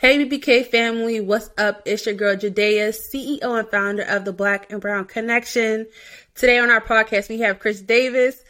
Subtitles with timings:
[0.00, 1.82] Hey BBK family, what's up?
[1.84, 5.86] It's your girl Jadea, CEO and founder of the Black and Brown Kinnection.
[6.34, 8.42] Today on our podcast, we have Chris Davis.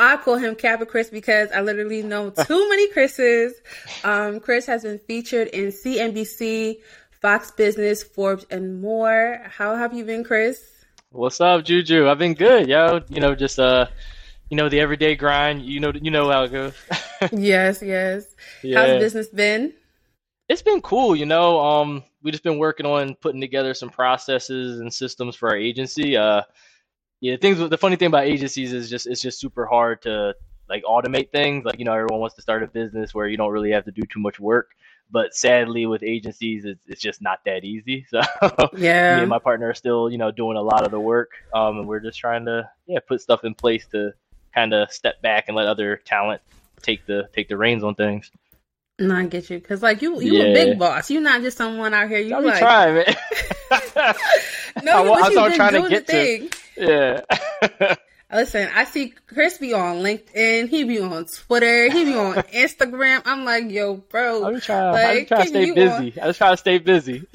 [0.00, 3.54] I call him Kappa Chris because I literally know too many Chris's.
[4.02, 6.78] Um, Chris has been featured in CNBC,
[7.22, 9.40] Fox Business, Forbes, and more.
[9.44, 10.60] How have you been, Chris?
[11.10, 12.08] What's up, Juju?
[12.08, 13.02] I've been good, yo.
[13.10, 13.86] You know, just uh,
[14.50, 15.62] you know, the everyday grind.
[15.62, 16.74] You know, you know how it goes.
[17.32, 18.26] yes, yes.
[18.64, 18.80] Yeah.
[18.80, 19.72] How's business been?
[20.48, 21.60] It's been cool, you know.
[21.60, 26.16] Um, we just been working on putting together some processes and systems for our agency.
[26.16, 26.42] Uh,
[27.20, 27.58] yeah, things.
[27.58, 30.34] The funny thing about agencies is just it's just super hard to
[30.68, 31.64] like automate things.
[31.64, 33.92] Like you know, everyone wants to start a business where you don't really have to
[33.92, 34.70] do too much work.
[35.08, 38.06] But sadly, with agencies, it's, it's just not that easy.
[38.10, 38.20] So
[38.76, 41.30] yeah, me and my partner are still you know doing a lot of the work.
[41.54, 44.12] Um, and we're just trying to yeah put stuff in place to
[44.54, 46.40] kind of step back and let other talent
[46.82, 48.30] take the take the reins on things.
[48.98, 49.60] No, I get you.
[49.60, 50.44] Cause like you, you yeah.
[50.44, 51.10] a big boss.
[51.10, 52.18] You're not just someone out here.
[52.18, 53.04] You Don't like trying, man.
[54.82, 56.12] no, I, but trying to get to.
[56.12, 56.48] Thing.
[56.76, 57.94] Yeah.
[58.32, 60.68] Listen, I see Chris be on LinkedIn.
[60.68, 61.90] He be on Twitter.
[61.90, 63.22] He be on Instagram.
[63.24, 64.44] I'm like, yo, bro.
[64.44, 64.92] I'm trying.
[64.92, 66.12] Like, I'm trying to stay busy.
[66.18, 66.24] On...
[66.24, 67.26] I just try to stay busy.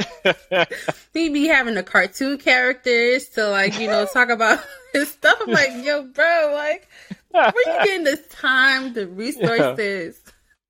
[1.14, 5.38] he be having the cartoon characters to like, you know, talk about his stuff.
[5.42, 6.90] I'm like, yo, bro, like,
[7.32, 10.21] where you getting this time, the resources?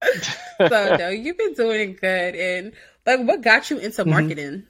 [0.70, 2.36] So no, you've been doing good.
[2.36, 2.74] And
[3.06, 4.12] like, what got you into mm-hmm.
[4.12, 4.52] marketing?
[4.52, 4.66] Mm-hmm.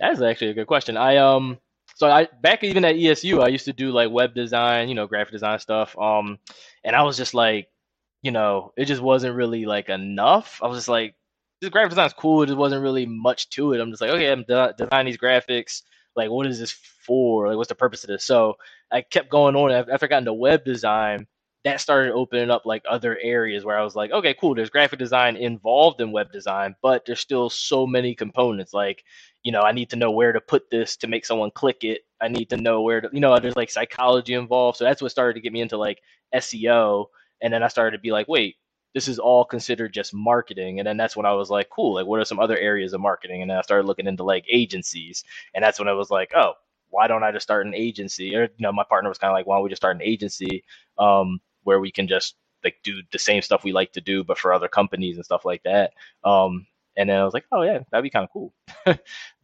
[0.00, 0.96] That's actually a good question.
[0.96, 1.58] I um,
[1.96, 5.06] so I back even at ESU, I used to do like web design, you know,
[5.06, 5.96] graphic design stuff.
[5.98, 6.38] Um,
[6.82, 7.68] and I was just like,
[8.22, 10.60] you know, it just wasn't really like enough.
[10.62, 11.14] I was just like,
[11.60, 12.42] this graphic design's cool.
[12.42, 13.80] It just wasn't really much to it.
[13.80, 15.82] I'm just like, okay, I'm de- designing these graphics.
[16.16, 17.48] Like, what is this for?
[17.48, 18.24] Like, what's the purpose of this?
[18.24, 18.54] So
[18.90, 19.70] I kept going on.
[19.70, 21.26] After I got into web design,
[21.64, 24.54] that started opening up like other areas where I was like, okay, cool.
[24.54, 28.74] There's graphic design involved in web design, but there's still so many components.
[28.74, 29.02] Like,
[29.42, 32.02] you know, I need to know where to put this to make someone click it.
[32.20, 34.76] I need to know where to, you know, there's like psychology involved.
[34.76, 36.00] So that's what started to get me into like
[36.34, 37.06] SEO.
[37.40, 38.56] And then I started to be like, wait,
[38.94, 40.80] this is all considered just marketing.
[40.80, 43.00] And then that's when I was like, cool, like what are some other areas of
[43.00, 43.40] marketing?
[43.40, 45.24] And then I started looking into like agencies.
[45.54, 46.52] And that's when I was like, oh,
[46.90, 48.36] why don't I just start an agency?
[48.36, 50.02] Or, you know, my partner was kind of like, why don't we just start an
[50.02, 50.62] agency?
[50.98, 54.38] Um, where we can just like do the same stuff we like to do, but
[54.38, 55.92] for other companies and stuff like that.
[56.24, 56.66] Um,
[56.96, 58.52] and then I was like, oh yeah, that'd be kind of cool.
[58.84, 58.96] but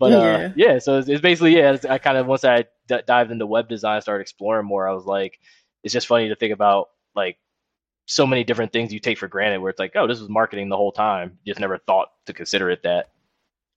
[0.03, 0.53] uh, yeah.
[0.57, 1.73] yeah, so it's, it's basically yeah.
[1.73, 4.89] It's, I kind of once I d- dived into web design, started exploring more.
[4.89, 5.39] I was like,
[5.83, 7.39] it's just funny to think about like
[8.07, 9.61] so many different things you take for granted.
[9.61, 11.39] Where it's like, oh, this was marketing the whole time.
[11.47, 13.11] Just never thought to consider it that.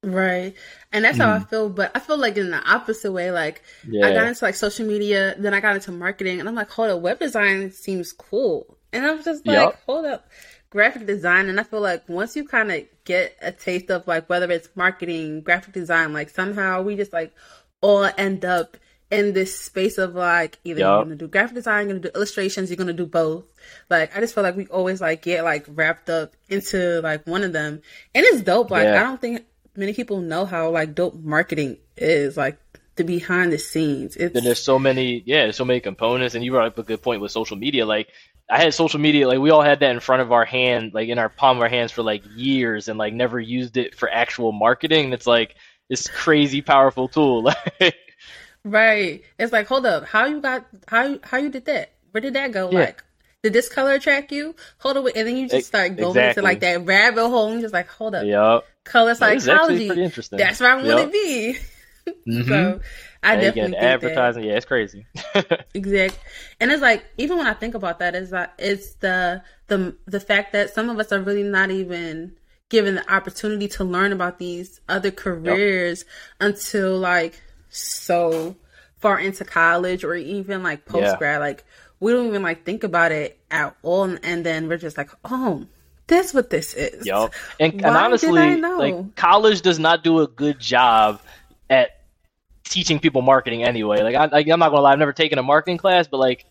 [0.03, 0.53] Right.
[0.91, 1.21] And that's mm.
[1.21, 1.45] how I mm-hmm.
[1.45, 1.69] feel.
[1.69, 4.05] But I feel like in the opposite way, like yeah.
[4.05, 6.89] I got into like social media, then I got into marketing and I'm like, hold
[6.89, 8.77] up, web design seems cool.
[8.91, 9.81] And I'm just like, yep.
[9.85, 10.29] hold up,
[10.69, 11.47] graphic design.
[11.47, 14.69] And I feel like once you kind of get a taste of like whether it's
[14.75, 17.33] marketing, graphic design, like somehow we just like
[17.81, 18.77] all end up
[19.13, 20.87] in this space of like either yep.
[20.87, 23.45] you're gonna do graphic design, you're gonna do illustrations, you're gonna do both.
[23.89, 27.43] Like I just feel like we always like get like wrapped up into like one
[27.43, 27.81] of them.
[28.15, 28.71] And it's dope.
[28.71, 28.99] Like yeah.
[28.99, 32.57] I don't think many people know how like dope marketing is, like
[32.95, 34.15] the behind the scenes.
[34.15, 34.33] It's...
[34.33, 37.21] Then there's so many, yeah, so many components, and you brought up a good point
[37.21, 37.85] with social media.
[37.85, 38.09] Like
[38.49, 41.09] I had social media, like we all had that in front of our hand, like
[41.09, 44.09] in our palm of our hands for like years, and like never used it for
[44.09, 45.05] actual marketing.
[45.05, 45.55] And it's like
[45.89, 47.51] this crazy powerful tool.
[48.63, 49.23] right.
[49.39, 51.93] It's like, hold up, how you got how how you did that?
[52.11, 52.69] Where did that go?
[52.69, 52.79] Yeah.
[52.79, 53.03] Like
[53.43, 54.55] did this color attract you?
[54.79, 56.29] Hold up, and then you just start going exactly.
[56.29, 58.65] into like that rabbit hole, and just like, hold up, yep.
[58.85, 59.89] color psychology.
[60.31, 61.57] That's where I want to be.
[62.07, 62.47] mm-hmm.
[62.47, 62.79] So
[63.21, 64.43] I definitely think advertising.
[64.43, 64.47] That.
[64.47, 65.05] Yeah, it's crazy.
[65.73, 66.19] exactly,
[66.61, 70.21] and it's like even when I think about that, is that it's the the the
[70.21, 72.37] fact that some of us are really not even
[72.69, 76.05] given the opportunity to learn about these other careers
[76.39, 76.49] yep.
[76.49, 77.39] until like
[77.69, 78.55] so
[78.99, 81.35] far into college or even like post grad.
[81.35, 81.39] Yeah.
[81.39, 81.65] Like
[82.03, 85.65] we don't even like think about it at all, and then we're just like, oh,
[86.05, 87.05] that's what this is.
[87.05, 87.33] Yep.
[87.61, 91.21] And, and honestly, like college does not do a good job
[91.69, 92.01] at
[92.65, 94.01] teaching people marketing anyway.
[94.01, 96.45] Like I, am not gonna lie, I've never taken a marketing class, but like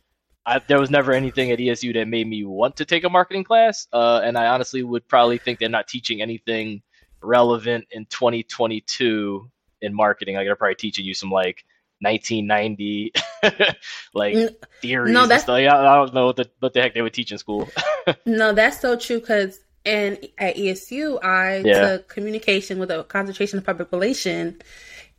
[0.47, 3.45] I, there was never anything at ESU that made me want to take a marketing
[3.45, 3.87] class.
[3.93, 6.81] Uh, and I honestly would probably think they're not teaching anything
[7.21, 9.51] relevant in 2022
[9.83, 10.37] in marketing.
[10.37, 11.63] Like they're probably teaching you some like
[12.03, 13.13] 1990
[14.15, 14.37] like
[14.81, 17.39] theories no, that's, I don't know what the, what the heck they would teach in
[17.39, 17.69] school.
[18.27, 21.89] no, that's so true because and at ESU I yeah.
[21.97, 24.61] took communication with a concentration of public relation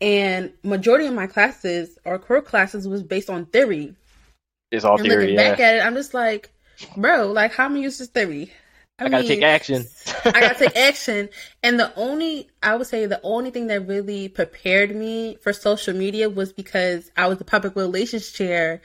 [0.01, 3.95] and majority of my classes or core classes was based on theory.
[4.71, 5.27] It's all and theory.
[5.27, 5.51] Looking yeah.
[5.51, 6.51] back at it, I'm just like,
[6.97, 8.51] bro, like how many uses theory?
[9.00, 9.86] I, I gotta take action.
[10.25, 11.30] I gotta take action.
[11.63, 15.95] And the only, I would say, the only thing that really prepared me for social
[15.95, 18.81] media was because I was the public relations chair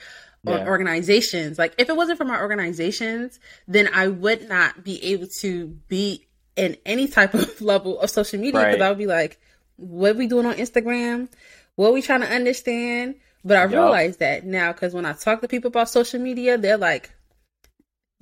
[0.46, 0.66] on yeah.
[0.66, 1.58] organizations.
[1.58, 6.26] Like, if it wasn't for my organizations, then I would not be able to be
[6.56, 8.82] in any type of level of social media because right.
[8.82, 9.38] I would be like,
[9.76, 11.28] what are we doing on Instagram?
[11.76, 13.16] What are we trying to understand?
[13.44, 13.70] But I yep.
[13.70, 17.10] realized that now because when I talk to people about social media, they're like,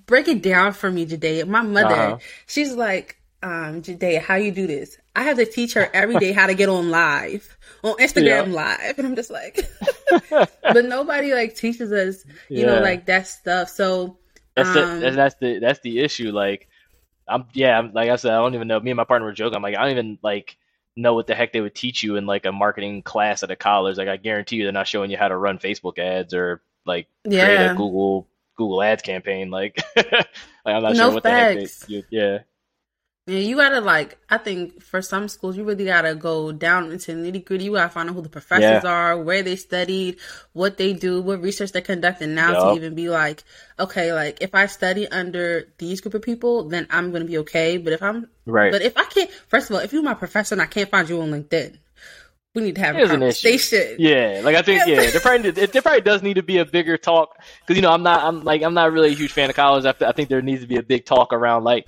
[0.06, 1.46] break it down for me, Jade.
[1.46, 2.18] My mother, uh-huh.
[2.46, 4.98] she's like, um, Jade, how you do this?
[5.14, 8.98] I have to teach her every day how to get on live, on Instagram live.
[8.98, 9.68] And I'm just like,
[10.30, 12.66] but nobody like teaches us, you yeah.
[12.66, 13.68] know, like that stuff.
[13.68, 14.18] So
[14.54, 16.32] that's, um, the, that's the, that's the issue.
[16.32, 16.68] Like,
[17.28, 18.80] I'm, yeah, I'm, like I said, I don't even know.
[18.80, 19.56] Me and my partner were joking.
[19.56, 20.56] I'm like, I don't even like,
[20.96, 23.56] know what the heck they would teach you in like a marketing class at a
[23.56, 23.98] college.
[23.98, 27.08] Like I guarantee you, they're not showing you how to run Facebook ads or like
[27.24, 27.44] yeah.
[27.44, 28.26] create a Google
[28.56, 29.50] Google Ads campaign.
[29.50, 30.26] Like, like
[30.64, 31.80] I'm not no sure what facts.
[31.86, 32.38] the heck they, yeah.
[33.28, 34.18] Yeah, you gotta like.
[34.30, 37.64] I think for some schools, you really gotta go down into nitty gritty.
[37.64, 38.88] You gotta find out who the professors yeah.
[38.88, 40.18] are, where they studied,
[40.52, 42.60] what they do, what research they're conducting now yep.
[42.60, 43.42] to even be like,
[43.80, 47.78] okay, like if I study under these group of people, then I'm gonna be okay.
[47.78, 50.54] But if I'm right, but if I can't, first of all, if you're my professor
[50.54, 51.78] and I can't find you on LinkedIn,
[52.56, 53.96] we need to have Here's a conversation.
[53.98, 56.96] Yeah, like I think yeah, there probably there probably does need to be a bigger
[56.96, 59.56] talk because you know I'm not I'm like I'm not really a huge fan of
[59.56, 59.84] college.
[59.84, 61.86] I, I think there needs to be a big talk around like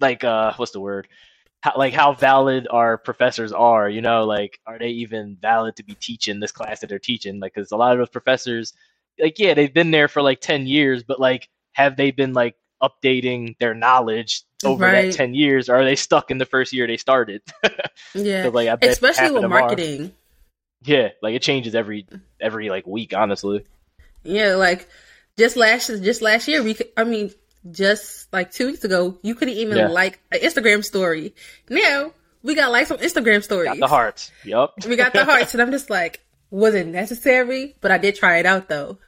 [0.00, 1.06] like uh what's the word
[1.60, 5.84] how, like how valid our professors are you know like are they even valid to
[5.84, 8.72] be teaching this class that they're teaching like because a lot of those professors
[9.18, 12.54] like yeah they've been there for like 10 years but like have they been like
[12.82, 15.12] updating their knowledge over right.
[15.12, 17.42] that 10 years or are they stuck in the first year they started
[18.14, 20.10] yeah like especially with marketing are.
[20.82, 22.06] yeah like it changes every
[22.40, 23.64] every like week honestly
[24.24, 24.88] yeah like
[25.36, 27.30] just last just last year we i mean
[27.70, 29.88] just like two weeks ago, you couldn't even yeah.
[29.88, 31.34] like an Instagram story.
[31.68, 32.12] Now
[32.42, 33.68] we got likes on Instagram stories.
[33.68, 34.30] Got the hearts.
[34.44, 34.70] Yep.
[34.88, 37.76] we got the hearts, and I'm just like, was it necessary?
[37.80, 38.98] But I did try it out though.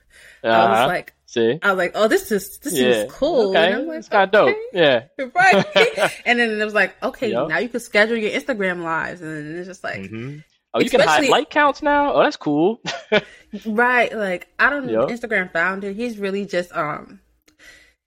[0.43, 0.49] Uh-huh.
[0.49, 0.87] I was uh-huh.
[0.87, 2.89] like, see, I was like, oh, this is this yeah.
[2.89, 3.51] is cool.
[3.51, 3.67] Okay.
[3.67, 4.53] And I'm like, it's kind of okay.
[4.53, 4.61] dope.
[4.73, 5.05] Yeah.
[5.35, 6.13] Right.
[6.27, 7.49] and then it was like, okay, yep.
[7.49, 10.01] now you can schedule your Instagram lives, and it's just like.
[10.03, 10.39] Mm-hmm.
[10.73, 12.13] Oh, you can hide like counts now.
[12.15, 12.81] Oh, that's cool.
[13.67, 15.09] right, like I don't know.
[15.09, 15.19] Yep.
[15.19, 17.19] Instagram founder, he's really just um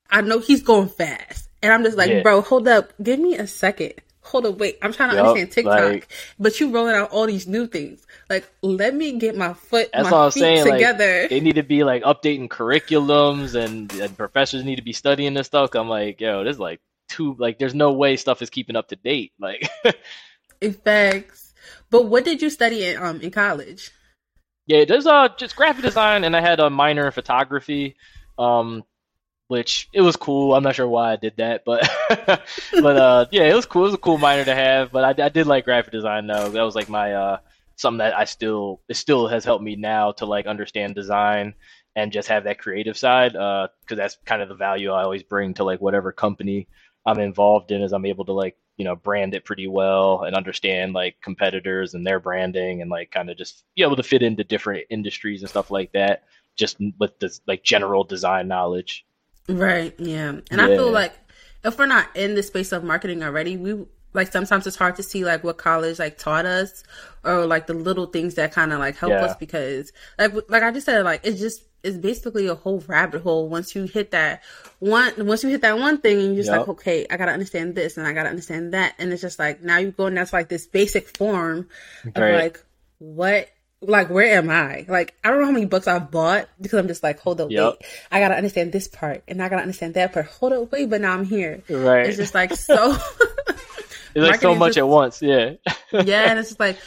[0.09, 1.49] I know he's going fast.
[1.61, 2.21] And I'm just like, yeah.
[2.21, 2.93] bro, hold up.
[3.01, 3.93] Give me a second.
[4.21, 4.77] Hold up, wait.
[4.81, 5.79] I'm trying to yep, understand TikTok.
[5.81, 6.07] Like,
[6.39, 8.05] but you rolling out all these new things.
[8.29, 11.21] Like, let me get my foot, that's my feet saying, together.
[11.21, 15.33] Like, they need to be like updating curriculums and, and professors need to be studying
[15.33, 15.75] this stuff.
[15.75, 16.79] I'm like, yo, this is like
[17.09, 19.33] too like there's no way stuff is keeping up to date.
[19.39, 19.69] Like
[20.61, 21.53] Effects.
[21.89, 23.91] But what did you study in um in college?
[24.65, 27.95] Yeah, there's uh just graphic design and I had a minor in photography.
[28.37, 28.83] Um
[29.47, 30.55] which it was cool.
[30.55, 33.83] I'm not sure why I did that, but but uh, yeah, it was cool.
[33.83, 34.91] It was a cool minor to have.
[34.91, 36.49] But I, I did like graphic design though.
[36.49, 37.37] That was like my uh,
[37.75, 41.55] something that I still it still has helped me now to like understand design
[41.95, 45.03] and just have that creative side Uh, because uh, that's kind of the value I
[45.03, 46.67] always bring to like whatever company
[47.05, 50.35] I'm involved in is I'm able to like you know brand it pretty well and
[50.35, 54.23] understand like competitors and their branding and like kind of just be able to fit
[54.23, 56.23] into different industries and stuff like that
[56.55, 59.05] just with this like general design knowledge
[59.49, 59.93] Right.
[59.99, 60.29] Yeah.
[60.29, 60.65] And yeah.
[60.65, 61.13] I feel like
[61.63, 65.04] if we're not in the space of marketing already, we like sometimes it's hard to
[65.04, 66.83] see like what college like taught us
[67.23, 69.26] or like the little things that kind of like help yeah.
[69.26, 73.21] us because like like I just said like it's just it's basically a whole rabbit
[73.21, 74.42] hole once you hit that
[74.80, 76.59] one once you hit that one thing and you're just yep.
[76.59, 79.61] like okay I gotta understand this and I gotta understand that and it's just like
[79.61, 81.68] now you go and that's like this basic form
[82.06, 82.64] of like
[82.99, 83.49] what
[83.85, 84.85] like where am I?
[84.87, 87.52] Like I don't know how many books I've bought because I'm just like, hold up,
[87.52, 87.73] yep.
[87.73, 87.90] wait.
[88.11, 90.28] I gotta understand this part and I gotta understand that part.
[90.28, 91.61] Hold up, wait, but now I'm here.
[91.69, 92.06] Right.
[92.06, 92.95] It's just like so
[94.15, 95.53] It's like so much just, at once, yeah.
[95.91, 96.77] yeah, and it's just like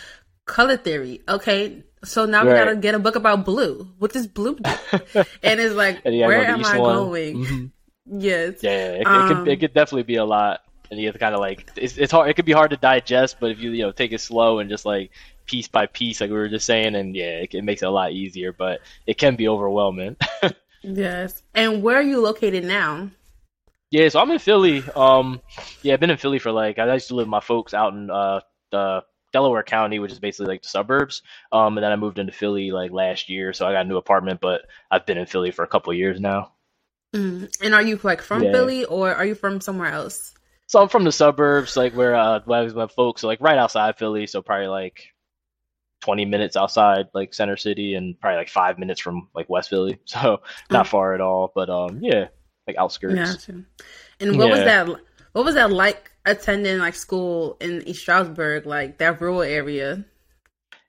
[0.44, 1.22] color theory.
[1.28, 1.82] Okay.
[2.04, 2.52] So now right.
[2.52, 3.88] we gotta get a book about blue.
[3.98, 4.70] What does blue do?
[5.42, 6.96] and it's like where am I one.
[6.96, 7.36] going?
[7.36, 7.66] Mm-hmm.
[8.08, 8.62] Yes.
[8.62, 11.18] Yeah, it, um, it, could, it could definitely be a lot and you have to
[11.18, 12.28] kind of like it's, it's hard.
[12.28, 14.70] It could be hard to digest, but if you you know take it slow and
[14.70, 15.10] just like
[15.46, 17.90] piece by piece, like we were just saying, and yeah, it, it makes it a
[17.90, 18.52] lot easier.
[18.52, 20.16] But it can be overwhelming.
[20.82, 21.42] yes.
[21.54, 23.10] And where are you located now?
[23.96, 24.84] Yeah, so I'm in Philly.
[24.94, 25.40] Um,
[25.80, 27.94] yeah, I've been in Philly for like I used to live with my folks out
[27.94, 31.22] in uh the Delaware County, which is basically like the suburbs.
[31.50, 33.96] Um, and then I moved into Philly like last year, so I got a new
[33.96, 34.42] apartment.
[34.42, 36.52] But I've been in Philly for a couple years now.
[37.14, 37.50] Mm.
[37.62, 38.52] And are you like from yeah.
[38.52, 40.34] Philly or are you from somewhere else?
[40.66, 43.40] So I'm from the suburbs, like where uh, where I was my folks, so like
[43.40, 44.26] right outside Philly.
[44.26, 45.04] So probably like
[46.02, 49.98] 20 minutes outside like center city and probably like five minutes from like west philly
[50.04, 50.88] so not mm.
[50.90, 52.26] far at all but um yeah
[52.66, 53.14] like outskirts
[53.46, 53.62] gotcha.
[54.20, 54.52] and what yeah.
[54.52, 55.00] was that
[55.36, 60.02] What was that like attending like school in East Stroudsburg, like that rural area?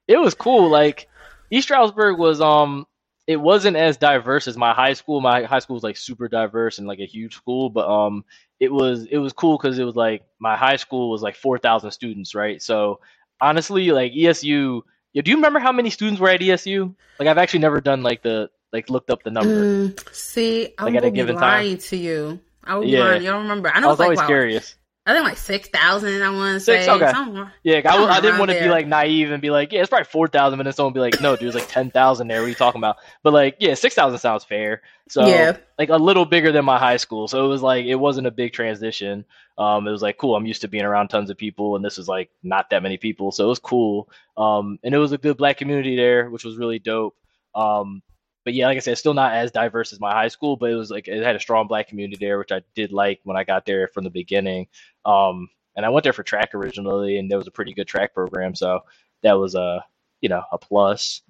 [0.08, 0.70] It was cool.
[0.70, 1.10] Like
[1.52, 2.88] East Stroudsburg was um
[3.28, 5.20] it wasn't as diverse as my high school.
[5.20, 8.24] My high school was like super diverse and like a huge school, but um
[8.62, 11.58] it was it was cool because it was like my high school was like four
[11.58, 12.62] thousand students, right?
[12.62, 13.02] So
[13.42, 14.82] honestly, like ESU.
[15.12, 16.96] Yeah, do you remember how many students were at ESU?
[17.20, 19.90] Like I've actually never done like the like looked up the number.
[19.90, 21.88] Mm, see, I'm like at a given lying time.
[21.90, 22.40] to you.
[22.64, 23.00] I was yeah.
[23.00, 23.24] lying.
[23.24, 23.70] You don't remember?
[23.70, 23.88] I know.
[23.88, 24.76] I was like, always wow, curious.
[25.06, 26.22] I think like six thousand.
[26.22, 26.90] I want to say.
[26.90, 27.12] Okay.
[27.12, 27.54] Somewhere.
[27.64, 30.04] Yeah, I, I didn't want to be like naive and be like, yeah, it's probably
[30.04, 32.42] four thousand, but then someone be like, no, dude, it's like ten thousand there.
[32.42, 32.98] What are you talking about?
[33.24, 34.82] But like, yeah, six thousand sounds fair.
[35.08, 35.56] So yeah.
[35.80, 37.30] like a little bigger than my high school.
[37.30, 39.24] So it was like it wasn't a big transition.
[39.58, 40.36] Um, it was like cool.
[40.36, 42.98] I'm used to being around tons of people, and this was like not that many
[42.98, 44.10] people, so it was cool.
[44.36, 47.16] Um, and it was a good black community there, which was really dope.
[47.56, 48.04] Um,
[48.48, 50.76] but yeah, like I said, still not as diverse as my high school, but it
[50.76, 53.44] was like it had a strong black community there, which I did like when I
[53.44, 54.68] got there from the beginning.
[55.04, 58.14] Um, and I went there for track originally, and there was a pretty good track
[58.14, 58.80] program, so
[59.22, 59.84] that was a
[60.22, 61.24] you know a plus.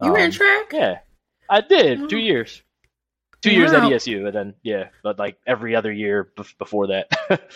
[0.00, 0.72] You um, ran track?
[0.72, 1.00] Yeah,
[1.50, 2.06] I did oh.
[2.06, 2.62] two years,
[3.42, 3.56] two wow.
[3.56, 7.12] years at ESU, and then yeah, but like every other year before that.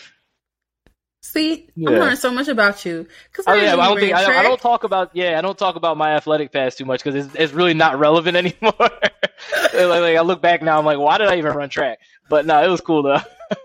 [1.27, 1.89] See, yeah.
[1.89, 3.05] I'm learning so much about you.
[3.33, 5.59] Cause oh, yeah, I don't think I don't, I don't, talk about yeah, I don't
[5.59, 8.75] talk about my athletic past too much because it's, it's really not relevant anymore.
[8.79, 11.99] like, like, I look back now, I'm like, why did I even run track?
[12.29, 13.21] But no, it was cool though.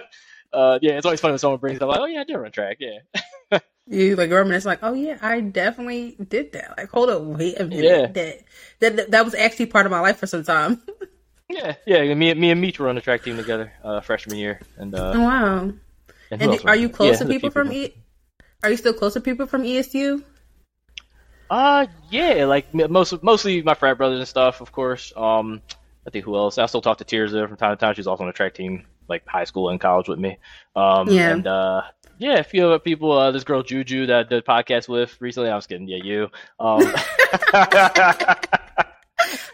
[0.53, 2.51] uh, yeah, it's always fun when someone brings up like, oh yeah, I did run
[2.53, 3.59] track, yeah.
[3.87, 6.77] you like reminisce like, oh yeah, I definitely did that.
[6.77, 8.07] Like, hold up, wait a minute, yeah.
[8.07, 8.39] that,
[8.79, 10.81] that that was actually part of my life for some time.
[11.49, 12.13] yeah, yeah.
[12.13, 15.11] Me, me and Meech were on the track team together uh, freshman year, and uh,
[15.13, 15.73] oh, wow.
[16.33, 17.93] And, and are you close yeah, to people from E?
[18.63, 20.23] Are you still close to people from ESU?
[21.49, 25.13] Uh, yeah, like most mostly my frat brothers and stuff, of course.
[25.15, 25.61] Um,
[26.07, 26.57] I think who else?
[26.57, 27.93] I still talk to Tirza from time to time.
[27.93, 30.37] She's also on the track team, like high school and college with me.
[30.75, 31.29] Um, yeah.
[31.29, 31.83] And uh,
[32.17, 33.11] yeah, a few other people.
[33.11, 35.49] Uh, this girl Juju that I did podcast with recently.
[35.49, 35.87] I was kidding.
[35.87, 36.29] Yeah, you.
[36.59, 36.81] Um,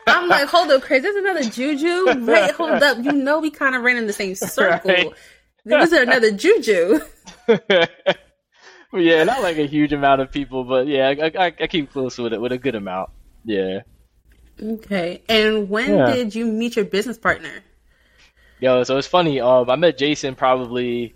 [0.08, 1.04] I'm like, hold up, Chris.
[1.04, 2.26] There's another Juju.
[2.26, 2.98] Wait, hold up.
[3.04, 4.92] You know, we kind of ran in the same circle.
[4.92, 5.12] Right?
[5.66, 7.00] There was another Juju.
[8.94, 12.18] yeah, not like a huge amount of people, but yeah, I, I, I, keep close
[12.18, 13.10] with it with a good amount.
[13.46, 13.82] Yeah.
[14.62, 15.22] Okay.
[15.30, 16.14] And when yeah.
[16.14, 17.64] did you meet your business partner?
[18.60, 19.40] Yo, so it's funny.
[19.40, 21.16] Um, I met Jason probably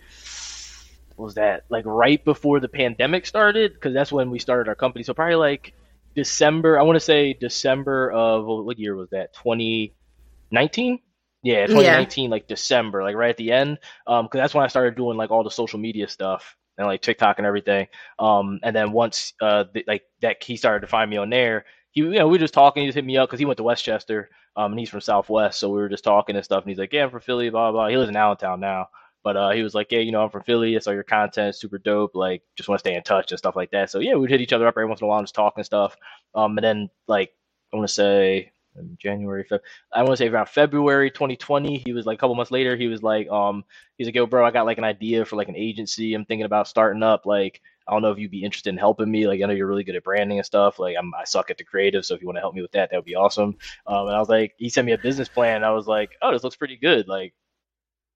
[1.18, 5.04] was that like right before the pandemic started because that's when we started our company.
[5.04, 5.74] So probably like
[6.16, 6.80] December.
[6.80, 9.34] I want to say December of what year was that?
[9.34, 11.00] 2019.
[11.44, 12.32] Yeah, 2019, yeah.
[12.32, 15.30] like December, like right at the end, um, because that's when I started doing like
[15.30, 17.88] all the social media stuff and like TikTok and everything.
[18.18, 21.66] Um, and then once uh, the, like that, he started to find me on there.
[21.92, 22.84] He, you know, we were just talking.
[22.84, 25.02] He just hit me up because he went to West Chester, um, and he's from
[25.02, 26.64] Southwest, so we were just talking and stuff.
[26.64, 28.88] And he's like, "Yeah, I'm from Philly, blah blah." He lives in Allentown now,
[29.22, 30.76] but uh, he was like, "Yeah, you know, I'm from Philly.
[30.76, 32.16] I saw your content, super dope.
[32.16, 34.42] Like, just want to stay in touch and stuff like that." So yeah, we'd hit
[34.42, 35.98] each other up every once in a while, and just talking and stuff.
[36.34, 37.34] Um, and then like
[37.74, 38.52] I want to say
[38.98, 39.60] January, Feb-
[39.92, 41.84] I want to say around February 2020.
[41.86, 42.75] He was like a couple months later.
[42.75, 43.63] He was like, um,
[43.98, 46.13] he's like, yo, bro, I got like an idea for like an agency.
[46.13, 47.25] I'm thinking about starting up.
[47.25, 49.27] Like, I don't know if you'd be interested in helping me.
[49.27, 50.80] Like, I know you're really good at branding and stuff.
[50.80, 52.72] Like, I'm, I suck at the creative, so if you want to help me with
[52.72, 53.58] that, that would be awesome.
[53.86, 55.63] Um, and I was like, he sent me a business plan.
[55.63, 57.08] I was like, oh, this looks pretty good.
[57.08, 57.34] Like,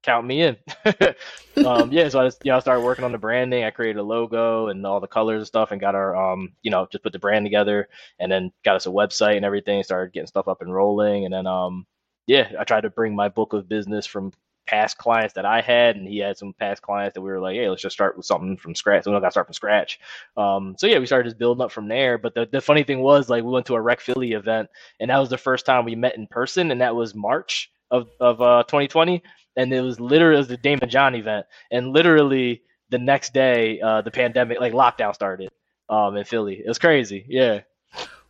[0.02, 0.56] count me in.
[1.66, 3.64] um, yeah, so I just you know started working on the branding.
[3.64, 6.70] I created a logo and all the colors and stuff, and got our um you
[6.70, 7.88] know just put the brand together,
[8.18, 9.82] and then got us a website and everything.
[9.82, 11.86] Started getting stuff up and rolling, and then um
[12.26, 14.32] yeah, I tried to bring my book of business from
[14.66, 17.56] past clients that I had, and he had some past clients that we were like,
[17.56, 19.04] hey, let's just start with something from scratch.
[19.04, 19.98] So we got to start from scratch.
[20.36, 22.18] Um, so yeah, we started just building up from there.
[22.18, 24.68] But the, the funny thing was, like, we went to a Rec Philly event,
[25.00, 28.10] and that was the first time we met in person, and that was March of
[28.20, 29.22] of uh, 2020
[29.58, 33.80] and it was literally it was the Daymond John event, and literally the next day,
[33.80, 35.50] uh, the pandemic like lockdown started
[35.90, 36.62] um, in Philly.
[36.64, 37.26] It was crazy.
[37.28, 37.60] Yeah.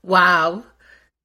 [0.02, 0.64] Wow,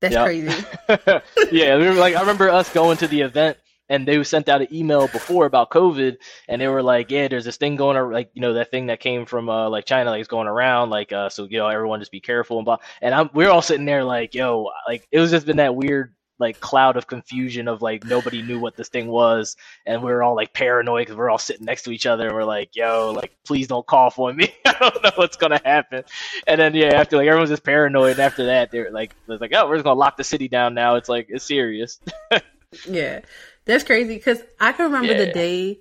[0.01, 0.25] that's yep.
[0.25, 0.65] crazy.
[1.51, 3.57] yeah, we were like I remember us going to the event
[3.89, 6.17] and they sent out an email before about COVID,
[6.49, 8.87] and they were like, "Yeah, there's this thing going, around, like you know that thing
[8.87, 11.67] that came from uh, like China, like it's going around, like uh, so you know
[11.67, 15.07] everyone just be careful and blah." And I'm, we're all sitting there like, "Yo, like
[15.11, 18.75] it was just been that weird like cloud of confusion of like nobody knew what
[18.75, 21.91] this thing was and we were all like paranoid because we're all sitting next to
[21.91, 24.53] each other and we're like yo like please don't cough on me.
[24.65, 26.03] I don't know what's gonna happen.
[26.47, 29.53] And then yeah after like everyone's just paranoid and after that they're like it's like
[29.53, 30.95] oh we're just gonna lock the city down now.
[30.95, 31.99] It's like it's serious.
[32.87, 33.19] Yeah.
[33.65, 35.25] That's crazy because i can remember yeah.
[35.25, 35.79] the day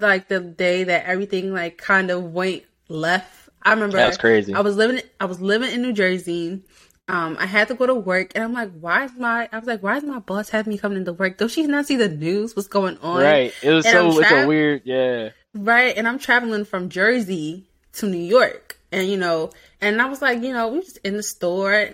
[0.00, 3.50] like the day that everything like kind of went left.
[3.62, 4.54] I remember that's crazy.
[4.54, 6.62] I was living i was living in new jersey
[7.10, 9.48] um, I had to go to work, and I'm like, why is my?
[9.50, 11.38] I was like, why is my boss having me coming into work?
[11.38, 12.54] Does she not see the news?
[12.54, 13.20] What's going on?
[13.20, 13.52] Right.
[13.64, 14.12] It was and so.
[14.12, 14.82] Tra- it's a weird.
[14.84, 15.30] Yeah.
[15.52, 19.50] Right, and I'm traveling from Jersey to New York, and you know,
[19.80, 21.88] and I was like, you know, we just in the store,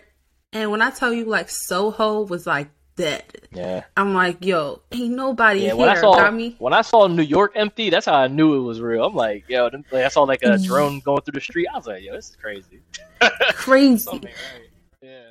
[0.53, 3.49] and when I tell you, like Soho was like dead.
[3.53, 3.85] Yeah.
[3.97, 5.77] I'm like, yo, ain't nobody yeah, here.
[5.77, 6.57] When I saw, got me.
[6.59, 9.05] When I saw New York empty, that's how I knew it was real.
[9.05, 10.67] I'm like, yo, I saw like a mm.
[10.67, 11.69] drone going through the street.
[11.73, 12.81] I was like, yo, this is crazy.
[13.21, 14.11] crazy.
[14.13, 14.35] right.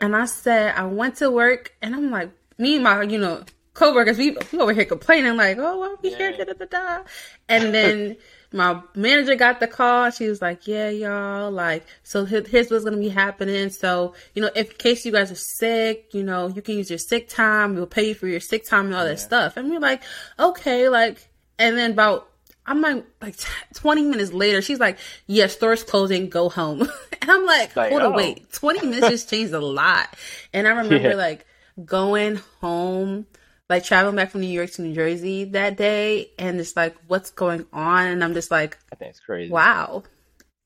[0.01, 3.43] And I said, I went to work, and I'm like, me and my, you know,
[3.73, 6.17] coworkers, we, we over here complaining like, oh, why we yeah.
[6.17, 7.03] here, da da da da.
[7.47, 8.17] And then
[8.51, 10.09] my manager got the call.
[10.09, 13.69] She was like, "Yeah, y'all, like, so here's what's gonna be happening.
[13.69, 16.89] So, you know, if in case you guys are sick, you know, you can use
[16.89, 17.75] your sick time.
[17.75, 19.11] We'll pay you for your sick time and all yeah.
[19.11, 20.03] that stuff." And we're like,
[20.39, 21.27] "Okay," like,
[21.59, 22.29] and then about
[22.67, 23.35] I'm like, like
[23.75, 26.29] 20 minutes later, she's like, "Yeah, store's closing.
[26.29, 26.81] Go home."
[27.21, 28.11] and I'm like, like "Hold oh.
[28.11, 28.51] wait.
[28.53, 30.09] 20 minutes just changed a lot."
[30.53, 31.15] And I remember yeah.
[31.15, 31.45] like
[31.85, 33.27] going home
[33.69, 37.31] like traveling back from New York to New Jersey that day, and it's like, what's
[37.31, 38.07] going on?
[38.07, 39.51] And I'm just like, I think it's crazy.
[39.51, 40.03] Wow.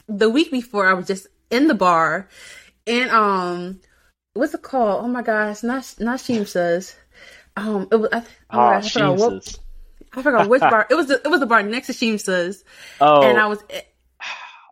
[0.08, 2.28] The week before, I was just in the bar,
[2.88, 3.80] and um,
[4.34, 5.06] what's it called?
[5.06, 6.96] Oh my gosh, not not Sheems's.
[7.56, 8.10] Um, it was.
[8.12, 9.60] I, oh ah, I, what,
[10.14, 10.88] I forgot which bar.
[10.90, 11.08] It was.
[11.08, 12.64] The, it was the bar next to Sheems's.
[13.00, 13.64] Oh, and I was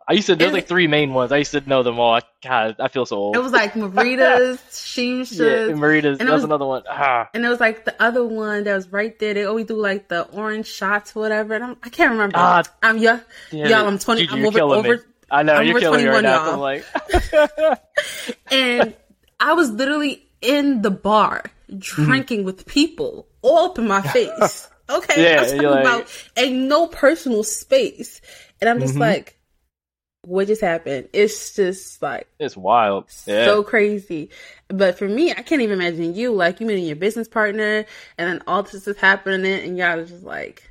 [0.08, 0.36] I used to.
[0.36, 1.32] There's like three main ones.
[1.32, 2.14] I used to know them all.
[2.14, 3.36] I, God, I feel so old.
[3.36, 6.16] It was like Marita's, Sheem's, yeah, Marita's.
[6.16, 6.82] That's was, another one.
[6.88, 7.28] Ah.
[7.34, 9.34] And it was like the other one that was right there.
[9.34, 11.54] They always do like the orange shots, whatever.
[11.54, 12.36] And I'm, I can't remember.
[12.38, 13.20] Ah, I'm yeah,
[13.52, 13.86] y'all.
[13.86, 14.26] I'm 20.
[14.26, 14.60] Dude, I'm over.
[14.60, 16.52] over I know I'm you're killing me right now.
[16.52, 16.86] I'm like,
[18.50, 18.94] and
[19.38, 21.44] I was literally in the bar
[21.76, 24.68] drinking with people all up in my face.
[24.90, 25.80] Okay, yeah, I'm talking like...
[25.80, 28.20] about a no personal space,
[28.60, 29.02] and I'm just mm-hmm.
[29.02, 29.38] like
[30.28, 31.08] what just happened?
[31.12, 33.46] It's just like it's wild, yeah.
[33.46, 34.30] so crazy.
[34.68, 37.86] But for me, I can't even imagine you like you meeting your business partner,
[38.18, 40.68] and then all this is happening, and y'all was just like,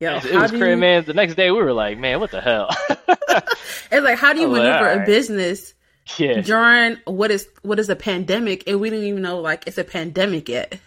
[0.00, 0.76] yo, it, was crazy, you...
[0.76, 1.04] man.
[1.04, 2.68] The next day, we were like, man, what the hell?
[3.08, 5.02] it's like, how do you maneuver like, right.
[5.02, 5.74] a business?
[6.16, 6.40] Yeah.
[6.40, 9.84] During what is what is a pandemic, and we didn't even know like it's a
[9.84, 10.80] pandemic yet.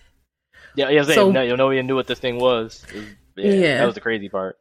[0.75, 1.03] Yeah, yeah.
[1.03, 2.85] So, no, you know, knew what this thing was.
[2.93, 3.03] was
[3.35, 4.57] yeah, yeah, that was the crazy part.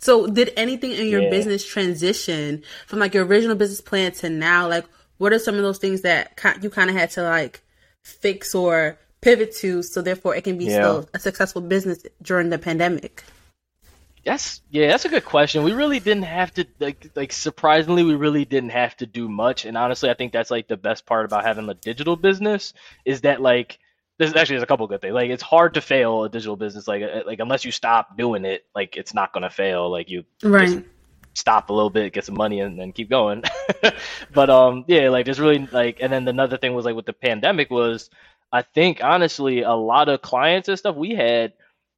[0.00, 1.30] So, did anything in your yeah.
[1.30, 4.68] business transition from like your original business plan to now?
[4.68, 4.86] Like,
[5.18, 7.62] what are some of those things that you kind of had to like
[8.02, 10.80] fix or pivot to, so therefore it can be yeah.
[10.80, 13.24] still a successful business during the pandemic?
[14.24, 15.64] That's yeah, that's a good question.
[15.64, 19.64] We really didn't have to like like surprisingly, we really didn't have to do much.
[19.64, 23.22] And honestly, I think that's like the best part about having a digital business is
[23.22, 23.78] that like
[24.18, 25.14] there's actually there's a couple good things.
[25.14, 26.88] Like it's hard to fail a digital business.
[26.88, 29.90] Like uh, like unless you stop doing it, like it's not gonna fail.
[29.90, 30.84] Like you right.
[31.34, 33.44] stop a little bit, get some money, and then keep going.
[34.34, 37.12] but um, yeah, like there's really like, and then another thing was like with the
[37.12, 38.10] pandemic was,
[38.50, 41.52] I think honestly, a lot of clients and stuff we had,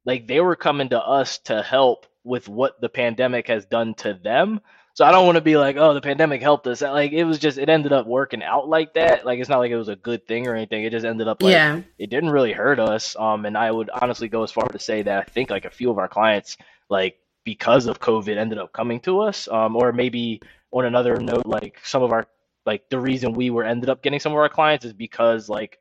[0.05, 4.13] like they were coming to us to help with what the pandemic has done to
[4.13, 4.61] them.
[4.93, 6.81] So I don't want to be like, oh, the pandemic helped us.
[6.81, 9.25] Like it was just, it ended up working out like that.
[9.25, 10.83] Like it's not like it was a good thing or anything.
[10.83, 11.81] It just ended up like yeah.
[11.97, 13.15] it didn't really hurt us.
[13.17, 15.71] Um, and I would honestly go as far to say that I think like a
[15.71, 16.57] few of our clients,
[16.89, 19.47] like because of COVID, ended up coming to us.
[19.47, 22.27] Um, or maybe on another note, like some of our
[22.65, 25.79] like the reason we were ended up getting some of our clients is because like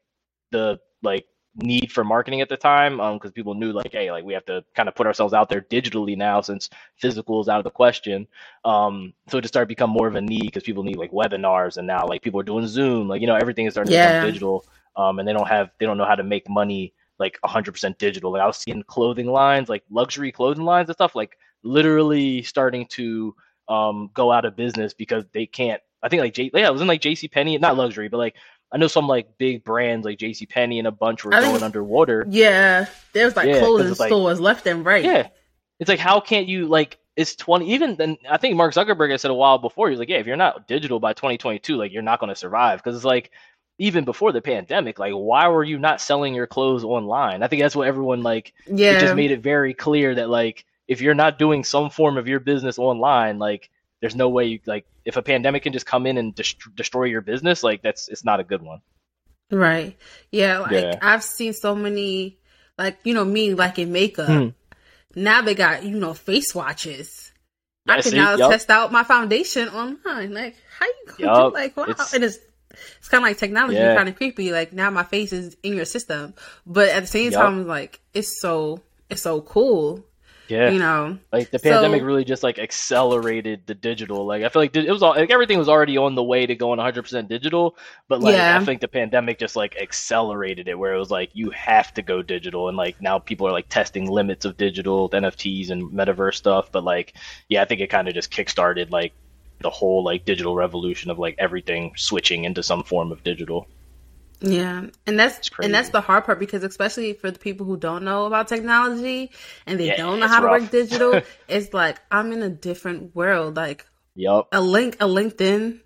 [0.50, 4.24] the like need for marketing at the time because um, people knew like hey like
[4.24, 7.58] we have to kind of put ourselves out there digitally now since physical is out
[7.58, 8.26] of the question
[8.64, 11.10] um so it just started to become more of a need because people need like
[11.10, 14.06] webinars and now like people are doing zoom like you know everything is starting yeah.
[14.06, 14.64] to become digital
[14.96, 18.32] um and they don't have they don't know how to make money like 100% digital
[18.32, 22.86] like i was seeing clothing lines like luxury clothing lines and stuff like literally starting
[22.86, 23.34] to
[23.68, 26.80] um go out of business because they can't I think like J yeah, it was
[26.80, 28.36] in like JC Penney, not luxury, but like
[28.72, 30.46] I know some like big brands like J.C.
[30.46, 32.24] Penney and a bunch were I going think, underwater.
[32.28, 35.04] Yeah, there's like yeah, clothing stores like, left and right.
[35.04, 35.28] Yeah,
[35.80, 39.20] it's like how can't you like it's 20 even then I think Mark Zuckerberg had
[39.20, 41.92] said a while before he was like yeah if you're not digital by 2022 like
[41.92, 43.30] you're not going to survive because it's like
[43.78, 47.62] even before the pandemic like why were you not selling your clothes online I think
[47.62, 51.14] that's what everyone like yeah it just made it very clear that like if you're
[51.14, 55.16] not doing some form of your business online like there's no way you like if
[55.16, 58.40] a pandemic can just come in and dest- destroy your business like that's it's not
[58.40, 58.80] a good one
[59.50, 59.96] right
[60.30, 60.98] yeah like yeah.
[61.02, 62.38] i've seen so many
[62.78, 64.48] like you know me like in makeup hmm.
[65.14, 67.32] now they got you know face watches
[67.86, 68.50] yeah, i can see, now yep.
[68.50, 71.50] test out my foundation online like how you gonna yep.
[71.50, 72.38] do like wow it's, and it's
[72.98, 73.96] it's kind of like technology yeah.
[73.96, 76.32] kind of creepy like now my face is in your system
[76.64, 77.40] but at the same yep.
[77.40, 80.04] time like it's so it's so cool
[80.50, 84.26] Yeah, you know, like the pandemic so, really just like accelerated the digital.
[84.26, 86.56] Like I feel like it was all like everything was already on the way to
[86.56, 87.76] going 100 percent digital,
[88.08, 88.58] but like yeah.
[88.60, 92.02] I think the pandemic just like accelerated it, where it was like you have to
[92.02, 96.34] go digital, and like now people are like testing limits of digital, NFTs and metaverse
[96.34, 96.72] stuff.
[96.72, 97.14] But like,
[97.48, 99.12] yeah, I think it kind of just kickstarted like
[99.60, 103.68] the whole like digital revolution of like everything switching into some form of digital.
[104.42, 108.04] Yeah, and that's and that's the hard part because especially for the people who don't
[108.04, 109.30] know about technology
[109.66, 110.56] and they yeah, don't know how rough.
[110.56, 113.56] to work digital, it's like I'm in a different world.
[113.56, 115.80] Like, yep, a link, a LinkedIn,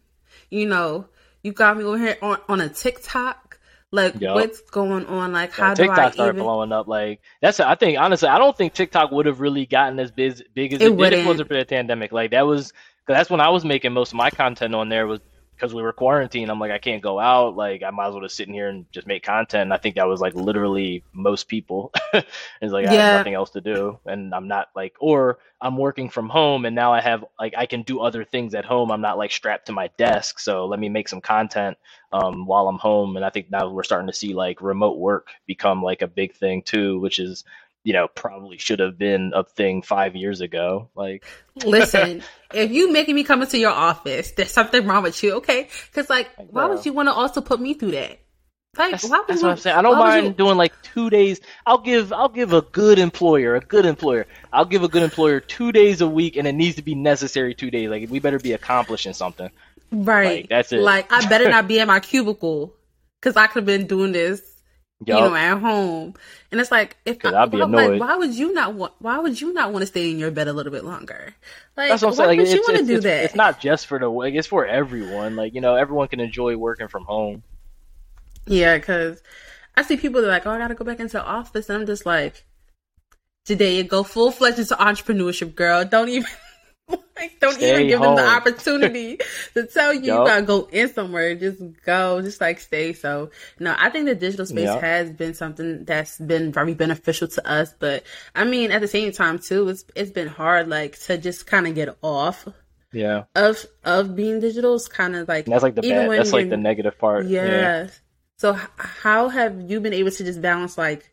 [0.50, 1.08] you know,
[1.42, 3.58] you got me over here on on a TikTok.
[3.90, 4.34] Like, yep.
[4.34, 5.32] what's going on?
[5.32, 6.44] Like, how yeah, TikTok do I started even...
[6.44, 6.86] blowing up?
[6.86, 10.42] Like, that's I think honestly, I don't think TikTok would have really gotten as big,
[10.54, 12.12] big as it, it did if it wasn't for the pandemic.
[12.12, 12.72] Like, that was
[13.04, 15.20] because that's when I was making most of my content on there was
[15.56, 17.56] because we were quarantined, I'm like, I can't go out.
[17.56, 19.62] Like, I might as well just sit in here and just make content.
[19.64, 21.92] And I think that was like literally most people.
[22.14, 24.00] it's like, I have nothing else to do.
[24.06, 27.66] And I'm not like, or I'm working from home and now I have like, I
[27.66, 28.90] can do other things at home.
[28.92, 30.40] I'm not like strapped to my desk.
[30.40, 31.78] So let me make some content
[32.12, 33.16] um, while I'm home.
[33.16, 36.34] And I think now we're starting to see like remote work become like a big
[36.34, 37.44] thing too, which is
[37.84, 40.88] you know, probably should have been a thing five years ago.
[40.96, 41.24] Like,
[41.64, 42.22] listen,
[42.54, 45.68] if you making me come into your office, there's something wrong with you, okay?
[45.86, 48.18] Because like, why would you want to also put me through that?
[48.76, 49.76] Like, that's, that's what I'm saying.
[49.76, 50.32] I don't mind you...
[50.32, 51.40] doing like two days.
[51.66, 54.26] I'll give I'll give a good employer, a good employer.
[54.52, 57.54] I'll give a good employer two days a week, and it needs to be necessary
[57.54, 57.88] two days.
[57.88, 59.50] Like we better be accomplishing something.
[59.92, 60.40] Right.
[60.40, 60.80] Like, that's it.
[60.80, 62.74] Like I better not be in my cubicle
[63.20, 64.53] because I could have been doing this
[65.06, 65.18] Yep.
[65.18, 66.14] you know, at home.
[66.50, 67.92] And it's like, if I, would be annoyed.
[67.92, 68.92] Like, why would you not want?
[69.00, 71.34] Why would you not want to stay in your bed a little bit longer?
[71.76, 72.28] Like, that's what I'm saying.
[72.28, 73.24] Like, it's, you want to do it's, that?
[73.24, 75.36] It's not just for the like, it's for everyone.
[75.36, 77.42] Like, you know, everyone can enjoy working from home.
[78.46, 79.22] Yeah, because
[79.76, 81.68] I see people that are like, oh, I got to go back into the office,
[81.68, 82.44] and I'm just like,
[83.44, 85.84] today you go full fledged into entrepreneurship, girl.
[85.84, 86.28] Don't even.
[87.16, 88.16] like, don't Stay even give home.
[88.16, 89.18] them the opportunity
[89.54, 90.18] to tell you yep.
[90.18, 91.34] you gotta go in somewhere.
[91.34, 92.92] Just go, just like stay.
[92.92, 94.80] So, no, I think the digital space yep.
[94.80, 97.74] has been something that's been very beneficial to us.
[97.78, 101.46] But I mean, at the same time, too, it's it's been hard, like to just
[101.46, 102.46] kind of get off.
[102.92, 103.24] Yeah.
[103.34, 106.48] Of of being digital is kind of like and that's like the bad, that's like
[106.48, 107.26] the negative part.
[107.26, 107.46] Yeah.
[107.46, 107.88] yeah.
[108.36, 111.10] So, how have you been able to just balance like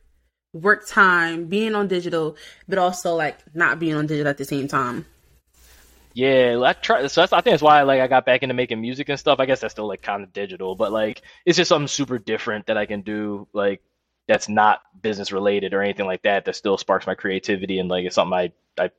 [0.53, 2.35] work time, being on digital,
[2.67, 5.05] but also like not being on digital at the same time?
[6.13, 7.07] Yeah, I try.
[7.07, 9.39] So I think that's why like I got back into making music and stuff.
[9.39, 12.67] I guess that's still like kind of digital, but like it's just something super different
[12.67, 13.47] that I can do.
[13.53, 13.81] Like
[14.27, 16.45] that's not business related or anything like that.
[16.45, 18.91] That still sparks my creativity and like it's something I I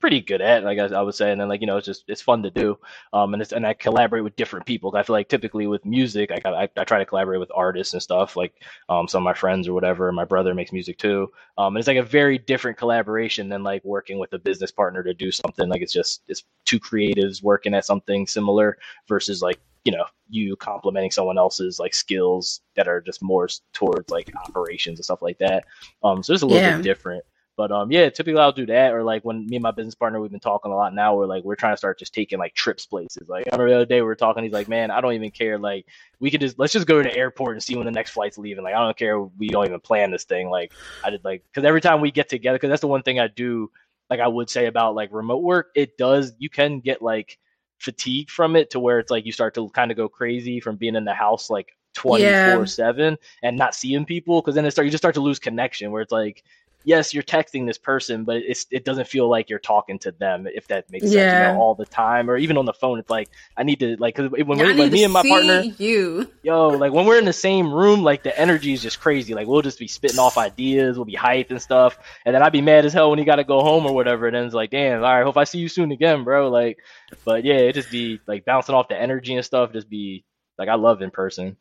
[0.00, 1.32] pretty good at, like I, I, would say.
[1.32, 2.78] And then like you know, it's just it's fun to do.
[3.12, 4.94] Um, and it's and I collaborate with different people.
[4.96, 8.02] I feel like typically with music, I I, I try to collaborate with artists and
[8.02, 8.36] stuff.
[8.36, 8.54] Like
[8.88, 10.10] um, some of my friends or whatever.
[10.12, 11.30] My brother makes music too.
[11.58, 15.02] Um, and it's like a very different collaboration than like working with a business partner
[15.02, 15.68] to do something.
[15.68, 20.56] Like it's just it's two creatives working at something similar versus like you know you
[20.56, 25.38] complementing someone else's like skills that are just more towards like operations and stuff like
[25.38, 25.64] that
[26.04, 26.76] um so it's a little yeah.
[26.76, 27.24] bit different
[27.56, 28.92] but um, yeah, typically I'll do that.
[28.92, 31.14] Or like when me and my business partner, we've been talking a lot now.
[31.14, 33.28] We're like we're trying to start just taking like trips places.
[33.28, 34.42] Like I remember the other day we were talking.
[34.42, 35.58] He's like, man, I don't even care.
[35.58, 35.86] Like
[36.18, 38.38] we could just let's just go to the airport and see when the next flight's
[38.38, 38.64] leaving.
[38.64, 39.20] Like I don't care.
[39.20, 40.48] We don't even plan this thing.
[40.48, 40.72] Like
[41.04, 43.28] I did like because every time we get together, because that's the one thing I
[43.28, 43.70] do.
[44.08, 47.38] Like I would say about like remote work, it does you can get like
[47.78, 50.76] fatigue from it to where it's like you start to kind of go crazy from
[50.76, 52.64] being in the house like 24 yeah.
[52.64, 55.90] 7 and not seeing people because then it start you just start to lose connection
[55.90, 56.44] where it's like
[56.84, 60.46] yes, you're texting this person, but it's it doesn't feel like you're talking to them
[60.46, 61.10] if that makes yeah.
[61.10, 61.32] sense.
[61.32, 63.96] You know, all the time, or even on the phone, it's like I need to
[63.96, 67.24] like because when, yeah, when me and my partner, you, yo, like when we're in
[67.24, 69.34] the same room, like the energy is just crazy.
[69.34, 72.52] Like we'll just be spitting off ideas, we'll be hyped and stuff, and then I'd
[72.52, 74.26] be mad as hell when you got to go home or whatever.
[74.26, 76.48] And then it's like, damn, all right, hope I see you soon again, bro.
[76.50, 76.78] Like,
[77.24, 79.72] but yeah, it just be like bouncing off the energy and stuff.
[79.72, 80.24] Just be
[80.58, 81.56] like, I love in person.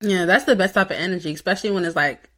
[0.00, 2.30] Yeah, that's the best type of energy, especially when it's like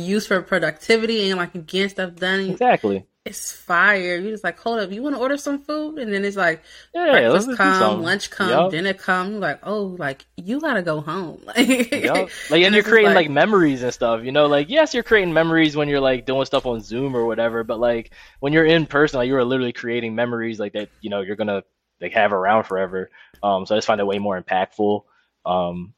[0.00, 2.50] used for productivity and like getting stuff done.
[2.50, 3.06] Exactly.
[3.24, 4.18] It's fire.
[4.18, 5.98] You're just like, hold up, you want to order some food?
[5.98, 6.62] And then it's like,
[6.94, 8.70] yeah, breakfast come, lunch come, yep.
[8.70, 9.32] dinner come.
[9.32, 11.40] You're like, oh, like you gotta go home.
[11.46, 12.30] Like, yep.
[12.50, 14.22] like and, you're creating like, like, memories and stuff.
[14.22, 17.26] You know, like yes, you're creating memories when you're like doing stuff on Zoom or
[17.26, 17.64] whatever.
[17.64, 20.90] But like when you're in person, like you are literally creating memories like that.
[21.00, 21.64] You know, you're gonna
[22.00, 23.10] like have around forever.
[23.42, 25.02] Um, so I just find it way more impactful.
[25.44, 25.94] Um,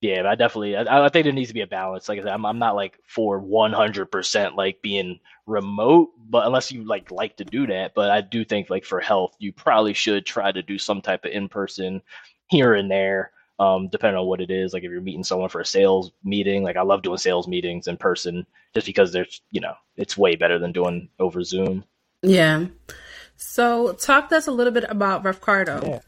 [0.00, 0.76] yeah, I definitely.
[0.76, 2.08] I, I, think there needs to be a balance.
[2.08, 6.84] Like I said, I'm, I'm not like for 100% like being remote, but unless you
[6.84, 7.94] like like to do that.
[7.94, 11.24] But I do think like for health, you probably should try to do some type
[11.24, 12.00] of in person
[12.46, 14.72] here and there, um, depending on what it is.
[14.72, 17.88] Like if you're meeting someone for a sales meeting, like I love doing sales meetings
[17.88, 21.84] in person, just because there's you know it's way better than doing over Zoom.
[22.22, 22.66] Yeah.
[23.36, 25.82] So talk to us a little bit about Revcarto.
[25.82, 25.98] Yeah.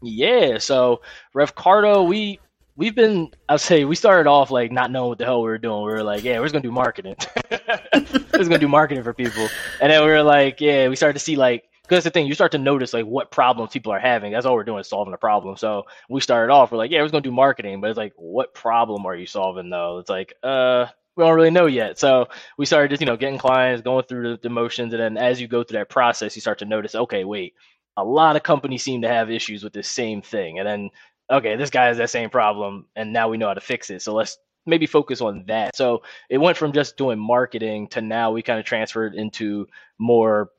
[0.00, 1.02] Yeah, so
[1.34, 2.38] Revcarto, we
[2.78, 5.58] we've been I'll say we started off like not knowing what the hell we were
[5.58, 5.84] doing.
[5.84, 7.16] We were like, yeah, we're just gonna do marketing.
[7.50, 9.48] we're just gonna do marketing for people.
[9.82, 12.34] And then we were like, yeah, we started to see like because the thing, you
[12.34, 14.32] start to notice like what problems people are having.
[14.32, 15.56] That's all we're doing is solving a problem.
[15.56, 18.54] So we started off, we're like, yeah, we're gonna do marketing, but it's like, what
[18.54, 19.98] problem are you solving though?
[19.98, 20.86] It's like, uh,
[21.16, 21.98] we don't really know yet.
[21.98, 25.16] So we started just, you know, getting clients, going through the, the motions, and then
[25.16, 27.54] as you go through that process, you start to notice, okay, wait,
[27.98, 30.60] a lot of companies seem to have issues with this same thing.
[30.60, 30.90] And then,
[31.30, 34.02] okay, this guy has that same problem, and now we know how to fix it.
[34.02, 35.74] So let's maybe focus on that.
[35.76, 39.66] So it went from just doing marketing to now we kind of transferred into
[39.98, 40.50] more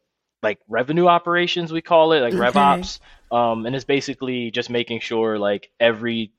[0.41, 2.51] like revenue operations, we call it, like okay.
[2.51, 2.99] RevOps.
[3.31, 6.33] Um, and it's basically just making sure like every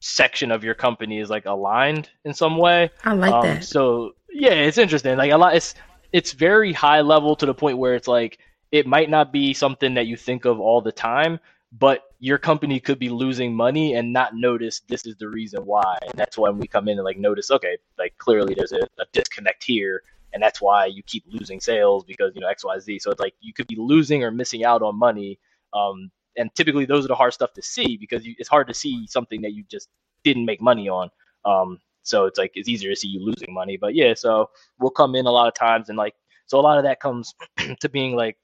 [0.00, 2.90] section of your company is like aligned in some way.
[3.04, 3.64] I like um, that.
[3.64, 5.16] So yeah, it's interesting.
[5.16, 5.74] Like a lot, it's
[6.12, 8.38] it's very high level to the point where it's like
[8.72, 11.38] it might not be something that you think of all the time,
[11.78, 15.98] but your company could be losing money and not notice this is the reason why.
[16.02, 19.04] And that's when we come in and like notice, okay, like clearly there's a, a
[19.12, 20.02] disconnect here.
[20.32, 22.98] And that's why you keep losing sales because, you know, X, Y, Z.
[23.00, 25.38] So it's like you could be losing or missing out on money.
[25.72, 28.74] Um, and typically those are the hard stuff to see because you, it's hard to
[28.74, 29.88] see something that you just
[30.22, 31.10] didn't make money on.
[31.44, 33.76] Um, so it's like it's easier to see you losing money.
[33.76, 36.14] But yeah, so we'll come in a lot of times and like
[36.46, 37.34] so a lot of that comes
[37.80, 38.36] to being like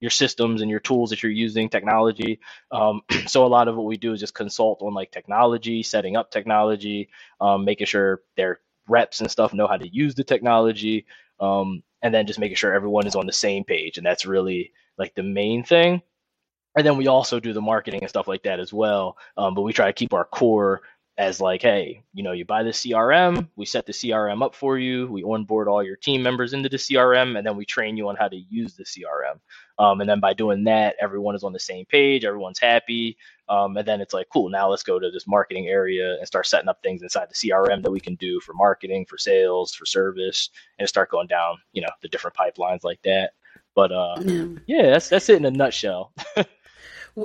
[0.00, 2.40] your systems and your tools that you're using, technology.
[2.70, 6.16] Um, so a lot of what we do is just consult on like technology, setting
[6.16, 7.08] up technology,
[7.40, 11.06] um, making sure their reps and stuff know how to use the technology,
[11.40, 13.98] um, and then just making sure everyone is on the same page.
[13.98, 16.02] And that's really like the main thing.
[16.76, 19.16] And then we also do the marketing and stuff like that as well.
[19.36, 20.82] Um, but we try to keep our core
[21.18, 24.78] as like, hey, you know, you buy the CRM, we set the CRM up for
[24.78, 28.08] you, we onboard all your team members into the CRM, and then we train you
[28.08, 29.38] on how to use the CRM.
[29.78, 33.16] Um, and then by doing that, everyone is on the same page, everyone's happy,
[33.48, 36.46] um, and then it's like, cool, now let's go to this marketing area and start
[36.46, 39.86] setting up things inside the CRM that we can do for marketing, for sales, for
[39.86, 43.30] service, and start going down, you know, the different pipelines like that.
[43.74, 44.46] But uh, yeah.
[44.66, 46.12] yeah, that's that's it in a nutshell.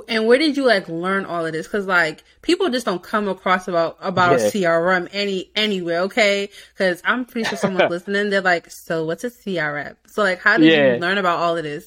[0.08, 1.66] And where did you like learn all of this?
[1.66, 4.46] Because like people just don't come across about about yeah.
[4.46, 6.00] CRM any anywhere.
[6.02, 8.30] Okay, because I'm pretty sure someone's listening.
[8.30, 9.96] They're like, so what's a CRM?
[10.06, 10.94] So like, how did yeah.
[10.94, 11.86] you learn about all of this?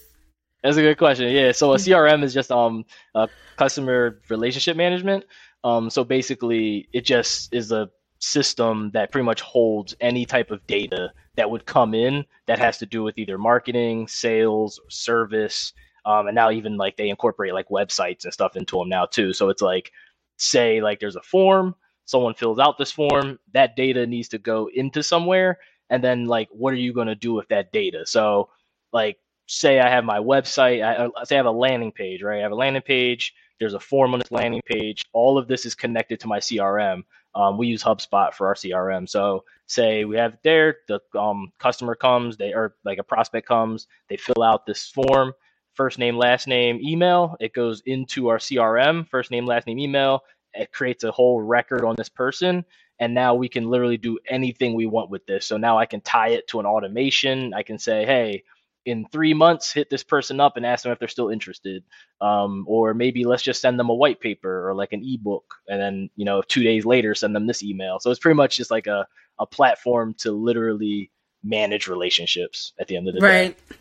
[0.64, 1.32] That's a good question.
[1.32, 5.26] Yeah, so a CRM is just um a customer relationship management.
[5.64, 7.90] Um, so basically, it just is a
[8.20, 12.78] system that pretty much holds any type of data that would come in that has
[12.80, 15.74] to do with either marketing, sales, or service,
[16.06, 19.34] um, and now even like they incorporate like websites and stuff into them now too.
[19.34, 19.92] So it's like,
[20.38, 24.70] say like there's a form, someone fills out this form, that data needs to go
[24.74, 28.06] into somewhere, and then like what are you going to do with that data?
[28.06, 28.50] So
[28.94, 32.40] like say I have my website, I, uh, say I have a landing page, right?
[32.40, 33.34] I have a landing page.
[33.60, 35.04] There's a form on this landing page.
[35.14, 37.04] All of this is connected to my CRM.
[37.36, 39.08] Um, we use HubSpot for our CRM.
[39.08, 43.88] So say we have there, the um, customer comes, they or like a prospect comes,
[44.10, 45.34] they fill out this form,
[45.76, 47.36] first name, last name, email.
[47.40, 50.24] It goes into our CRM, first name, last name, email.
[50.54, 52.66] It creates a whole record on this person.
[53.00, 55.46] And now we can literally do anything we want with this.
[55.46, 57.54] So now I can tie it to an automation.
[57.54, 58.44] I can say, hey,
[58.86, 61.84] in three months, hit this person up and ask them if they're still interested.
[62.22, 65.56] Um, or maybe let's just send them a white paper or like an ebook.
[65.68, 68.00] And then, you know, two days later, send them this email.
[68.00, 69.08] So it's pretty much just like a,
[69.40, 71.12] a platform to literally
[71.44, 73.28] manage relationships at the end of the day.
[73.28, 73.70] right.
[73.70, 73.76] day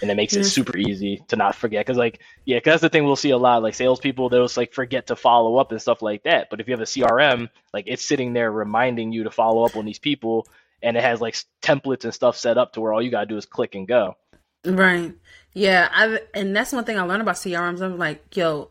[0.00, 1.84] and it makes it super easy to not forget.
[1.84, 3.62] Because like, yeah, cause that's the thing we'll see a lot.
[3.62, 6.48] Like salespeople, they'll just like forget to follow up and stuff like that.
[6.50, 9.76] But if you have a CRM, like it's sitting there reminding you to follow up
[9.76, 10.46] on these people,
[10.82, 13.36] and it has like templates and stuff set up to where all you gotta do
[13.36, 14.16] is click and go.
[14.64, 15.14] Right.
[15.52, 15.88] Yeah.
[15.92, 17.80] I and that's one thing I learned about CRMs.
[17.80, 18.70] I'm like, yo,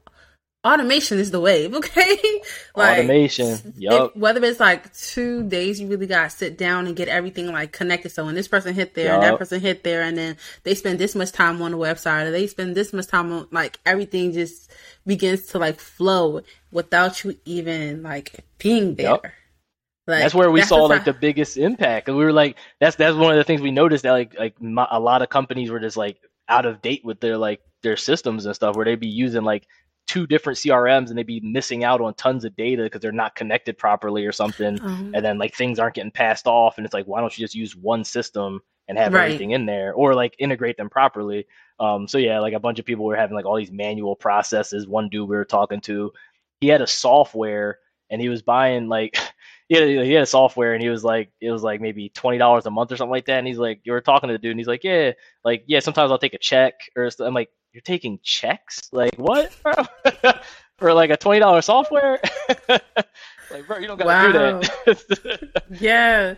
[0.65, 2.17] automation is the wave, okay?
[2.75, 4.15] like, automation, yep.
[4.15, 8.09] whether it's like two days, you really gotta sit down and get everything like connected.
[8.09, 9.15] So when this person hit there yep.
[9.15, 12.25] and that person hit there, and then they spend this much time on the website,
[12.25, 14.71] or they spend this much time on like everything just
[15.05, 19.11] begins to like flow without you even like being there.
[19.11, 19.25] Yep.
[20.05, 22.97] Like, that's where we that's saw like the biggest impact, and we were like, that's
[22.97, 25.79] that's one of the things we noticed that like like a lot of companies were
[25.79, 26.17] just like
[26.49, 29.65] out of date with their like their systems and stuff, where they'd be using like
[30.07, 33.35] two different CRMs and they'd be missing out on tons of data because they're not
[33.35, 34.79] connected properly or something.
[34.79, 35.11] Uh-huh.
[35.13, 36.77] And then like things aren't getting passed off.
[36.77, 39.25] And it's like, why don't you just use one system and have right.
[39.25, 41.47] everything in there or like integrate them properly?
[41.79, 44.87] Um, so yeah, like a bunch of people were having like all these manual processes.
[44.87, 46.11] One dude we were talking to,
[46.59, 49.17] he had a software and he was buying like,
[49.69, 52.37] he had, he had a software and he was like it was like maybe twenty
[52.37, 53.39] dollars a month or something like that.
[53.39, 55.13] And he's like, you were talking to the dude and he's like, yeah,
[55.43, 58.89] like yeah, sometimes I'll take a check or I'm like, you're taking checks?
[58.91, 59.51] Like what?
[60.77, 62.19] For like a twenty dollar software?
[62.69, 64.59] like bro, you don't gotta wow.
[64.61, 65.63] do that.
[65.79, 66.35] yeah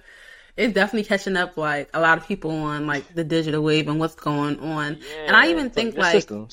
[0.57, 3.99] it's definitely catching up like a lot of people on like the digital wave and
[3.99, 4.97] what's going on.
[5.01, 6.51] Yeah, and I even think like, like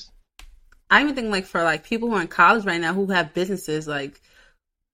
[0.89, 3.33] I even think like for like people who are in college right now who have
[3.33, 4.19] businesses like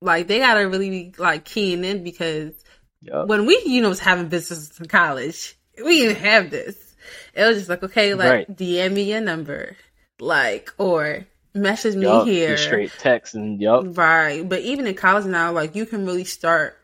[0.01, 2.53] like they gotta really be like keying in because
[3.01, 3.27] yep.
[3.27, 6.88] when we you know was having businesses in college, we didn't have this.
[7.33, 8.55] It was just like okay, like right.
[8.55, 9.75] DM me your number,
[10.19, 13.81] like or message me yep, here, straight text and yep.
[13.97, 16.77] Right, but even in college now, like you can really start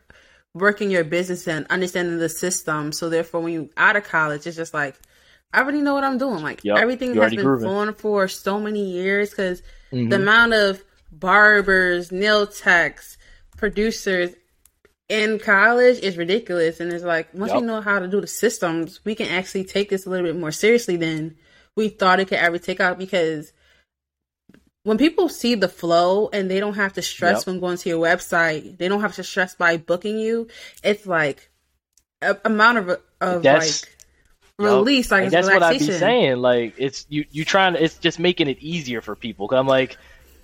[0.54, 2.92] working your business and understanding the system.
[2.92, 4.96] So therefore, when you out of college, it's just like
[5.52, 6.42] I already know what I'm doing.
[6.42, 7.66] Like yep, everything has been grooving.
[7.66, 9.62] flowing for so many years because
[9.92, 10.08] mm-hmm.
[10.08, 13.16] the amount of barbers, nail techs,
[13.56, 14.34] producers
[15.08, 16.80] in college is ridiculous.
[16.80, 17.60] And it's like once yep.
[17.60, 20.36] we know how to do the systems, we can actually take this a little bit
[20.36, 21.36] more seriously than
[21.76, 23.52] we thought it could ever take out because
[24.82, 27.46] when people see the flow and they don't have to stress yep.
[27.46, 30.48] when going to your website, they don't have to stress by booking you.
[30.82, 31.50] It's like
[32.22, 33.96] a amount of of that's, like
[34.58, 36.36] release, like that's what I be saying.
[36.36, 39.48] Like it's you you trying to it's just making it easier for people.
[39.48, 39.96] Cause I'm like.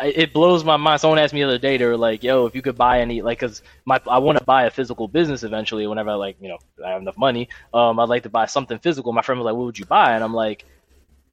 [0.04, 1.00] It blows my mind.
[1.00, 3.22] Someone asked me the other day, they were like, "Yo, if you could buy any,
[3.22, 5.86] like, cause my I want to buy a physical business eventually.
[5.86, 8.78] Whenever I like, you know, I have enough money, um, I'd like to buy something
[8.78, 10.64] physical." My friend was like, "What would you buy?" And I'm like,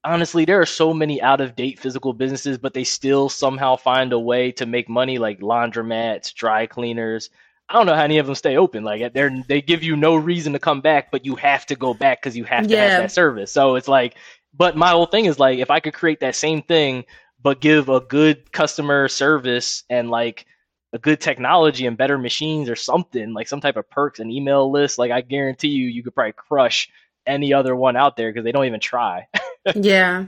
[0.03, 4.13] honestly, there are so many out of date physical businesses, but they still somehow find
[4.13, 7.29] a way to make money, like laundromats, dry cleaners.
[7.67, 8.83] I don't know how any of them stay open.
[8.83, 11.93] Like they're they give you no reason to come back, but you have to go
[11.93, 12.89] back because you have to yeah.
[12.89, 13.51] have that service.
[13.51, 14.15] So it's like,
[14.55, 17.05] but my whole thing is like, if I could create that same thing,
[17.41, 20.45] but give a good customer service and like
[20.93, 24.71] a good technology and better machines or something, like some type of perks and email
[24.71, 26.89] list, like I guarantee you, you could probably crush
[27.25, 29.27] any other one out there because they don't even try.
[29.75, 30.25] yeah.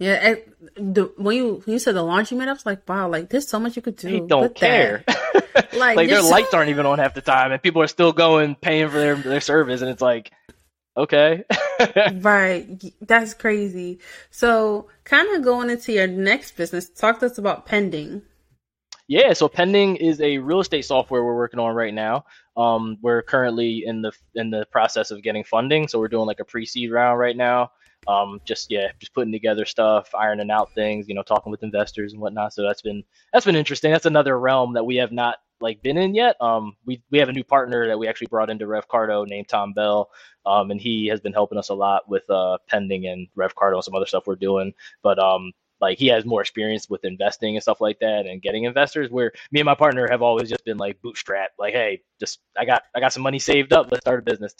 [0.00, 0.36] Yeah,
[0.76, 3.58] the, when you when you said the laundromat, I was like, wow, like there's so
[3.58, 4.08] much you could do.
[4.08, 5.02] They don't care.
[5.72, 6.30] like, like their so...
[6.30, 9.16] lights aren't even on half the time, and people are still going paying for their
[9.16, 10.30] their service, and it's like,
[10.98, 11.44] okay,
[12.14, 14.00] right, that's crazy.
[14.30, 18.22] So, kind of going into your next business, talk to us about pending.
[19.06, 22.26] Yeah, so pending is a real estate software we're working on right now.
[22.58, 26.40] Um, we're currently in the in the process of getting funding, so we're doing like
[26.40, 27.70] a pre-seed round right now
[28.06, 32.12] um, just yeah, just putting together stuff, ironing out things, you know, talking with investors
[32.12, 32.52] and whatnot.
[32.52, 33.90] So that's been that's been interesting.
[33.90, 36.36] That's another realm that we have not like been in yet.
[36.40, 39.72] Um, we we have a new partner that we actually brought into Revcarto named Tom
[39.72, 40.10] Bell,
[40.46, 43.84] um, and he has been helping us a lot with uh, pending and Revcarto and
[43.84, 44.74] some other stuff we're doing.
[45.02, 48.64] But um, like he has more experience with investing and stuff like that and getting
[48.64, 52.40] investors where me and my partner have always just been like bootstrap like hey just
[52.56, 54.54] i got i got some money saved up let's start a business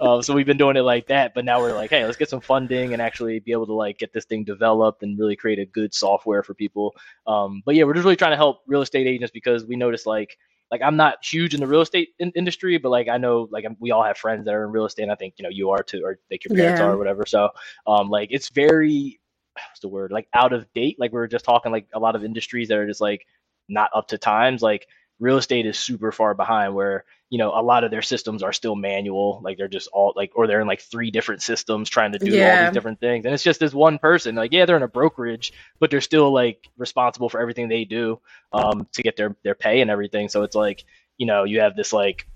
[0.00, 2.28] um, so we've been doing it like that but now we're like hey let's get
[2.28, 5.58] some funding and actually be able to like get this thing developed and really create
[5.58, 6.94] a good software for people
[7.26, 10.06] um, but yeah we're just really trying to help real estate agents because we notice
[10.06, 10.36] like
[10.72, 13.66] like I'm not huge in the real estate in- industry, but like I know like
[13.78, 15.02] we all have friends that are in real estate.
[15.02, 16.86] And I think you know you are too, or like your parents yeah.
[16.86, 17.26] are, or whatever.
[17.26, 17.50] So
[17.86, 19.20] um, like it's very
[19.70, 20.98] what's the word like out of date.
[20.98, 23.26] Like we were just talking like a lot of industries that are just like
[23.68, 24.62] not up to times.
[24.62, 24.86] Like
[25.20, 28.52] real estate is super far behind where you know a lot of their systems are
[28.52, 29.40] still manual.
[29.42, 32.30] Like they're just all like or they're in like three different systems trying to do
[32.30, 32.58] yeah.
[32.58, 33.24] all these different things.
[33.24, 34.34] And it's just this one person.
[34.34, 38.20] Like yeah they're in a brokerage but they're still like responsible for everything they do
[38.52, 40.28] um to get their their pay and everything.
[40.28, 40.84] So it's like
[41.16, 42.26] you know you have this like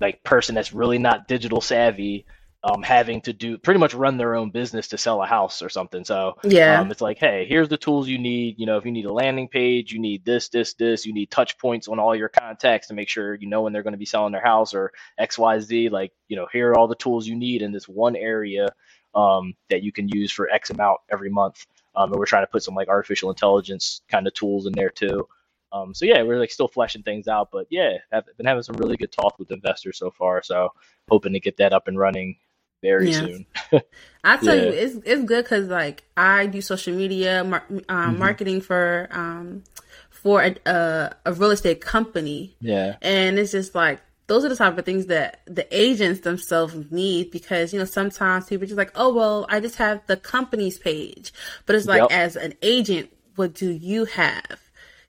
[0.00, 2.24] like person that's really not digital savvy
[2.64, 5.68] um, having to do pretty much run their own business to sell a house or
[5.68, 6.04] something.
[6.04, 8.58] So yeah, um, it's like, hey, here's the tools you need.
[8.58, 11.06] You know, if you need a landing page, you need this, this, this.
[11.06, 13.84] You need touch points on all your contacts to make sure you know when they're
[13.84, 15.88] going to be selling their house or X, Y, Z.
[15.90, 18.68] Like, you know, here are all the tools you need in this one area
[19.14, 21.64] um, that you can use for X amount every month.
[21.94, 24.90] Um, and we're trying to put some like artificial intelligence kind of tools in there
[24.90, 25.28] too.
[25.70, 28.76] Um, so yeah, we're like still fleshing things out, but yeah, I've been having some
[28.76, 30.42] really good talk with investors so far.
[30.42, 30.70] So
[31.08, 32.36] hoping to get that up and running
[32.82, 33.18] very yeah.
[33.18, 33.46] soon.
[34.24, 34.62] I tell yeah.
[34.64, 38.18] you, it's it's good because like I do social media mar- um, mm-hmm.
[38.18, 39.64] marketing for um
[40.10, 42.56] for a, a, a real estate company.
[42.60, 46.76] Yeah, and it's just like those are the type of things that the agents themselves
[46.90, 50.78] need because you know sometimes people just like oh well I just have the company's
[50.78, 51.32] page,
[51.66, 52.12] but it's like yep.
[52.12, 54.60] as an agent, what do you have?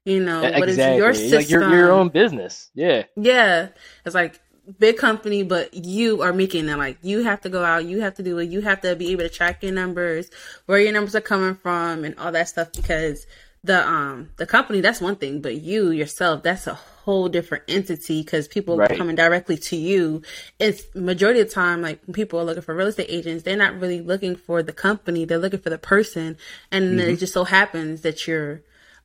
[0.05, 0.59] You know, exactly.
[0.59, 1.37] what is your system?
[1.37, 2.71] Like your your own business.
[2.73, 3.69] Yeah, yeah.
[4.05, 4.39] It's like
[4.77, 8.15] big company, but you are making them like you have to go out, you have
[8.15, 10.29] to do it, you have to be able to track your numbers,
[10.65, 13.25] where your numbers are coming from, and all that stuff because
[13.63, 18.21] the um the company that's one thing, but you yourself that's a whole different entity
[18.21, 18.91] because people right.
[18.91, 20.21] are coming directly to you.
[20.59, 23.57] It's majority of the time, like when people are looking for real estate agents, they're
[23.57, 25.25] not really looking for the company.
[25.25, 26.37] They're looking for the person.
[26.71, 27.09] And mm-hmm.
[27.09, 28.61] it just so happens that you're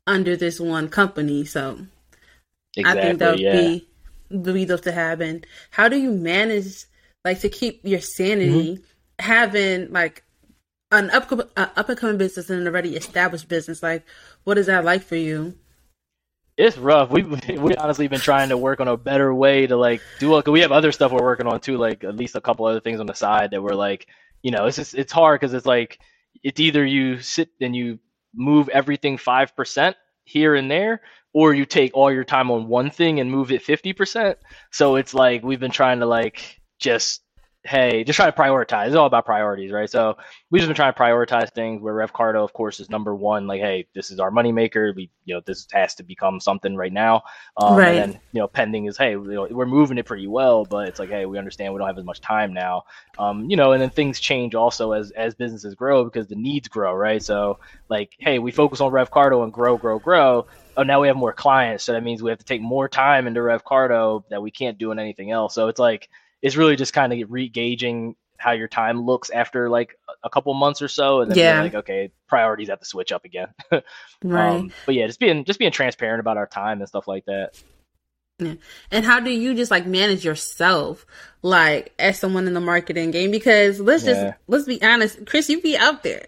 [0.06, 1.46] under this one company.
[1.46, 1.86] So
[2.76, 3.52] exactly, I think that would yeah.
[3.52, 3.88] be,
[4.28, 5.20] be dope to have.
[5.20, 6.84] And how do you manage
[7.24, 8.82] like to keep your sanity mm-hmm.
[9.18, 10.24] having like
[10.90, 13.82] an up, uh, up and coming business and an already established business?
[13.82, 14.04] Like,
[14.44, 15.54] what is that like for you?
[16.56, 17.10] It's rough.
[17.10, 20.46] We we honestly been trying to work on a better way to like do it.
[20.46, 23.00] We have other stuff we're working on too, like at least a couple other things
[23.00, 24.06] on the side that we're like,
[24.42, 25.98] you know, it's just it's hard because it's like
[26.44, 27.98] it's either you sit and you
[28.32, 31.00] move everything five percent here and there,
[31.34, 34.38] or you take all your time on one thing and move it fifty percent.
[34.70, 37.22] So it's like we've been trying to like just
[37.66, 38.88] hey, just try to prioritize.
[38.88, 39.88] It's all about priorities, right?
[39.88, 40.18] So
[40.50, 43.46] we've just been trying to prioritize things where Revcarto, of course, is number one.
[43.46, 44.94] Like, hey, this is our moneymaker.
[44.94, 47.22] We, you know, this has to become something right now.
[47.56, 47.96] Um, right.
[47.96, 50.88] And then, you know, pending is, hey, you know, we're moving it pretty well, but
[50.88, 52.84] it's like, hey, we understand we don't have as much time now.
[53.18, 56.68] Um, you know, and then things change also as as businesses grow because the needs
[56.68, 57.22] grow, right?
[57.22, 60.46] So, like, hey, we focus on Revcarto and grow, grow, grow.
[60.76, 63.26] Oh, now we have more clients, so that means we have to take more time
[63.26, 65.54] into Revcarto that we can't do in anything else.
[65.54, 66.10] So it's like
[66.44, 70.82] it's really just kind of re-gauging how your time looks after like a couple months
[70.82, 71.62] or so and then yeah.
[71.62, 73.48] like okay priorities have to switch up again
[74.22, 77.24] right um, but yeah just being just being transparent about our time and stuff like
[77.24, 77.60] that
[78.40, 78.54] yeah.
[78.90, 81.06] And how do you just like manage yourself
[81.42, 83.30] like as someone in the marketing game?
[83.30, 86.26] Because let's just let's be honest, Chris, you be out there.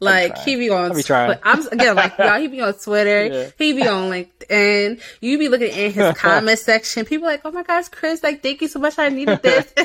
[0.00, 1.02] Like he be on, be.
[1.10, 2.40] I'm again like y'all.
[2.40, 3.26] He be on Twitter.
[3.32, 3.50] Yeah.
[3.56, 5.00] He be on LinkedIn.
[5.20, 7.04] You be looking in his comment section.
[7.04, 8.98] People like, oh my gosh, Chris, like thank you so much.
[8.98, 9.72] I needed this.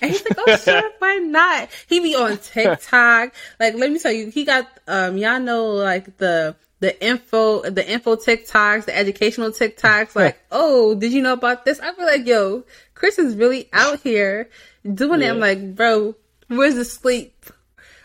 [0.00, 1.68] and he's like, oh sure, why not?
[1.88, 3.34] He be on TikTok.
[3.60, 7.88] like let me tell you, he got um y'all know like the the info, the
[7.88, 11.78] info TikToks, the educational TikToks, like, oh, did you know about this?
[11.78, 14.50] I feel like, yo, Chris is really out here
[14.92, 15.28] doing yeah.
[15.28, 15.30] it.
[15.30, 16.16] I'm like, bro,
[16.48, 17.31] where's the sleep?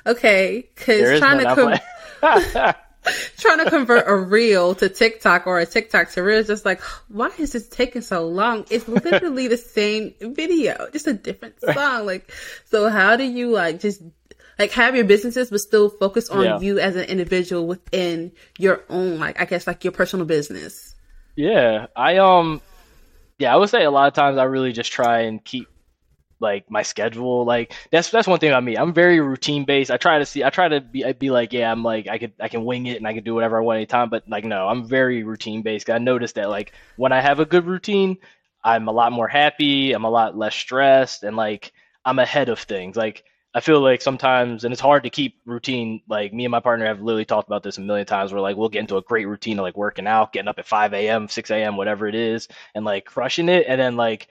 [0.07, 2.73] Okay, because trying to com-
[3.37, 6.81] trying to convert a reel to TikTok or a TikTok to reel is just like,
[7.09, 8.65] why is this taking so long?
[8.69, 12.05] It's literally the same video, just a different song.
[12.05, 12.31] Like,
[12.65, 14.01] so how do you like just
[14.57, 16.59] like have your businesses but still focus on yeah.
[16.59, 20.95] you as an individual within your own like I guess like your personal business?
[21.35, 22.61] Yeah, I um,
[23.37, 25.67] yeah, I would say a lot of times I really just try and keep
[26.39, 27.45] like my schedule.
[27.45, 28.77] Like that's that's one thing about me.
[28.77, 29.91] I'm very routine based.
[29.91, 30.43] I try to see.
[30.43, 32.85] I try to be I'd be like, yeah, I'm like I could I can wing
[32.87, 34.09] it and I can do whatever I want anytime.
[34.09, 35.89] But like no, I'm very routine based.
[35.89, 38.17] I noticed that like when I have a good routine,
[38.63, 39.93] I'm a lot more happy.
[39.93, 41.71] I'm a lot less stressed, and like
[42.05, 42.95] I'm ahead of things.
[42.95, 43.23] Like
[43.53, 46.01] I feel like sometimes, and it's hard to keep routine.
[46.07, 48.31] Like me and my partner have literally talked about this a million times.
[48.31, 50.67] Where like we'll get into a great routine of like working out, getting up at
[50.67, 54.27] 5 a.m., 6 a.m., whatever it is, and like crushing it, and then like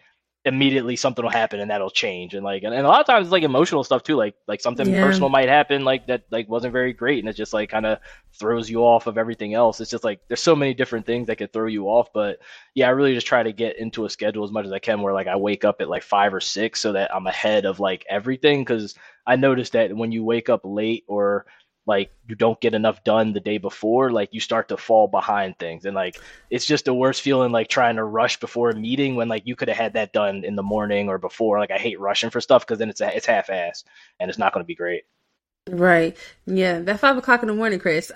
[0.46, 3.26] immediately something will happen and that'll change and like and, and a lot of times
[3.26, 5.02] it's like emotional stuff too like like something yeah.
[5.02, 7.98] personal might happen like that like wasn't very great and it just like kind of
[8.32, 11.36] throws you off of everything else it's just like there's so many different things that
[11.36, 12.38] could throw you off but
[12.74, 15.02] yeah i really just try to get into a schedule as much as i can
[15.02, 17.80] where like i wake up at like five or six so that i'm ahead of
[17.80, 18.94] like everything because
[19.26, 21.44] i noticed that when you wake up late or
[21.86, 25.58] like you don't get enough done the day before, like you start to fall behind
[25.58, 25.84] things.
[25.84, 26.20] And like
[26.50, 29.54] it's just the worst feeling like trying to rush before a meeting when like you
[29.54, 31.60] could have had that done in the morning or before.
[31.60, 33.84] Like I hate rushing for stuff because then it's it's half ass
[34.18, 35.04] and it's not going to be great.
[35.68, 36.16] Right.
[36.46, 36.80] Yeah.
[36.80, 38.10] That five o'clock in the morning, Chris.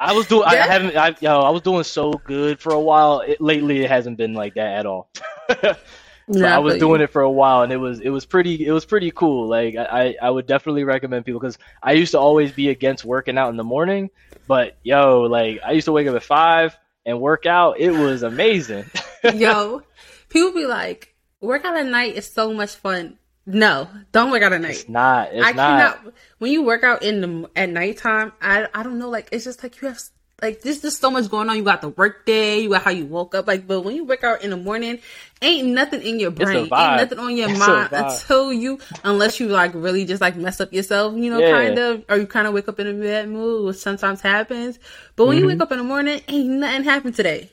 [0.00, 0.42] I was doing.
[0.52, 0.64] Yeah.
[0.64, 0.96] I haven't.
[0.96, 3.20] I, yo, I was doing so good for a while.
[3.20, 5.10] It, lately, it hasn't been like that at all.
[6.30, 8.72] So I was doing it for a while, and it was it was pretty it
[8.72, 9.48] was pretty cool.
[9.48, 13.38] Like I I would definitely recommend people because I used to always be against working
[13.38, 14.10] out in the morning,
[14.46, 17.80] but yo, like I used to wake up at five and work out.
[17.80, 18.84] It was amazing.
[19.34, 19.82] yo,
[20.28, 23.18] people be like, work out at night is so much fun.
[23.44, 24.70] No, don't work out at night.
[24.70, 25.30] It's not.
[25.32, 25.56] It's I not.
[25.56, 26.14] cannot.
[26.38, 29.10] When you work out in the at nighttime, I I don't know.
[29.10, 30.00] Like it's just like you have
[30.42, 31.56] like there's just so much going on.
[31.56, 33.46] You got the work day, you got how you woke up.
[33.46, 34.98] Like, but when you work out in the morning,
[35.40, 39.48] ain't nothing in your brain, ain't nothing on your it's mind until you, unless you
[39.48, 41.52] like really just like mess up yourself, you know, yeah.
[41.52, 44.80] kind of, or you kind of wake up in a bad mood, which sometimes happens.
[45.14, 45.44] But when mm-hmm.
[45.44, 47.48] you wake up in the morning, ain't nothing happened today.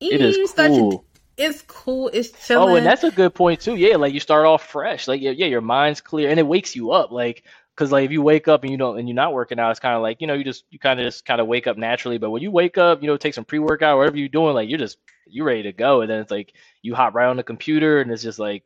[0.00, 1.04] It is cool.
[1.36, 2.10] it's cool.
[2.12, 2.70] It's chilling.
[2.70, 3.76] Oh, and that's a good point too.
[3.76, 5.08] Yeah, like you start off fresh.
[5.08, 7.12] Like yeah, yeah, your mind's clear, and it wakes you up.
[7.12, 7.44] Like
[7.76, 9.80] because like if you wake up and you don't and you're not working out, it's
[9.80, 11.76] kind of like you know you just you kind of just kind of wake up
[11.76, 12.18] naturally.
[12.18, 14.68] But when you wake up, you know, take some pre workout, whatever you're doing, like
[14.68, 17.42] you're just you're ready to go, and then it's like you hop right on the
[17.42, 18.64] computer, and it's just like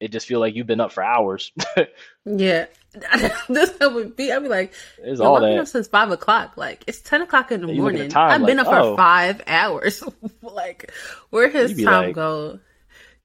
[0.00, 1.52] it just feel like you've been up for hours.
[2.24, 2.66] yeah,
[3.48, 4.32] this would be.
[4.32, 6.56] I'd be like, it's all that up since five o'clock.
[6.56, 8.14] Like it's ten o'clock in the morning.
[8.14, 8.92] I've like, been up oh.
[8.92, 10.02] for five hours.
[10.42, 10.92] like
[11.30, 12.60] where his time like, go?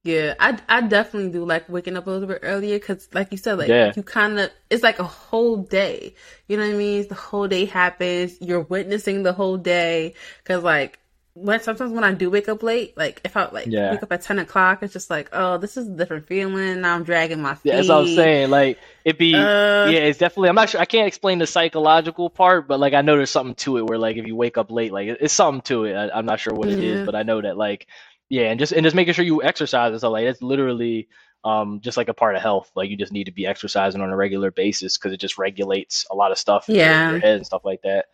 [0.04, 3.38] Yeah, I I definitely do like waking up a little bit earlier because, like you
[3.38, 3.94] said, like yeah.
[3.96, 6.16] you kind of it's like a whole day.
[6.48, 7.08] You know what I mean?
[7.08, 8.36] The whole day happens.
[8.42, 10.98] You're witnessing the whole day because, like,
[11.34, 13.92] when sometimes when I do wake up late, like if I like yeah.
[13.92, 16.82] wake up at ten o'clock, it's just like, oh, this is a different feeling.
[16.82, 17.70] Now I'm dragging my feet.
[17.70, 18.50] Yeah, that's what I'm saying.
[18.50, 20.50] Like it be, uh, yeah, it's definitely.
[20.50, 20.82] I'm not sure.
[20.82, 23.98] I can't explain the psychological part, but like I know there's something to it where
[23.98, 25.94] like if you wake up late, like it's something to it.
[25.94, 27.88] I, am not sure what it is, but I know that like
[28.32, 31.10] yeah, and just and just making sure you exercise and stuff like it's literally
[31.44, 32.72] um just like a part of health.
[32.78, 36.06] Like you just need to be exercising on a regular basis because it just regulates
[36.12, 37.08] a lot of stuff yeah.
[37.08, 38.06] in your head and stuff like that.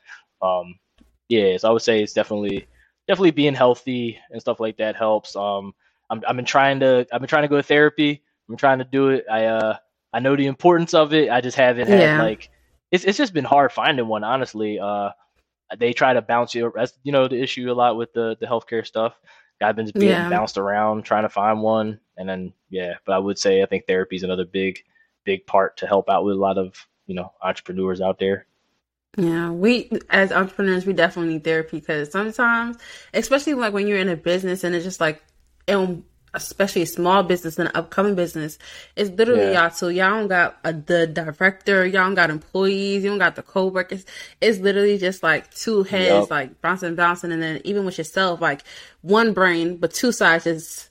[0.41, 0.79] Um,
[1.29, 2.67] yeah, so I would say it's definitely
[3.07, 5.35] definitely being healthy and stuff like that helps.
[5.35, 5.75] Um,
[6.09, 8.23] I'm I've been trying to I've been trying to go to therapy.
[8.49, 9.25] I'm trying to do it.
[9.31, 9.77] I uh
[10.13, 11.29] I know the importance of it.
[11.29, 12.23] I just haven't had yeah.
[12.23, 12.49] like
[12.89, 14.79] it's it's just been hard finding one honestly.
[14.79, 15.11] Uh,
[15.77, 16.73] they try to bounce you.
[16.73, 19.13] That's you know the issue a lot with the the healthcare stuff.
[19.61, 20.29] I've been being yeah.
[20.29, 22.95] bounced around trying to find one, and then yeah.
[23.05, 24.83] But I would say I think therapy is another big
[25.23, 28.45] big part to help out with a lot of you know entrepreneurs out there.
[29.17, 32.77] Yeah, we as entrepreneurs, we definitely need therapy because sometimes,
[33.13, 35.23] especially like when you're in a business and it's just like,
[35.67, 36.03] and
[36.33, 38.57] especially a small business and an upcoming business,
[38.95, 39.63] it's literally yeah.
[39.63, 39.69] y'all.
[39.71, 43.43] So y'all don't got a, the director, y'all don't got employees, you don't got the
[43.43, 44.05] co-workers.
[44.41, 46.29] It's literally just like two heads, yep.
[46.29, 48.63] like bouncing, bouncing, and then even with yourself, like
[49.01, 50.89] one brain, but two sides just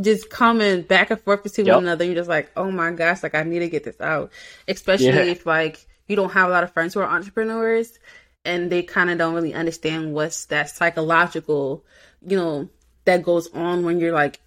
[0.00, 1.76] just coming back and forth between yep.
[1.76, 2.04] one another.
[2.04, 4.32] You're just like, oh my gosh, like I need to get this out.
[4.66, 5.22] Especially yeah.
[5.22, 7.98] if like you don't have a lot of friends who are entrepreneurs
[8.44, 11.84] and they kind of don't really understand what's that psychological,
[12.26, 12.68] you know,
[13.04, 14.40] that goes on when you're like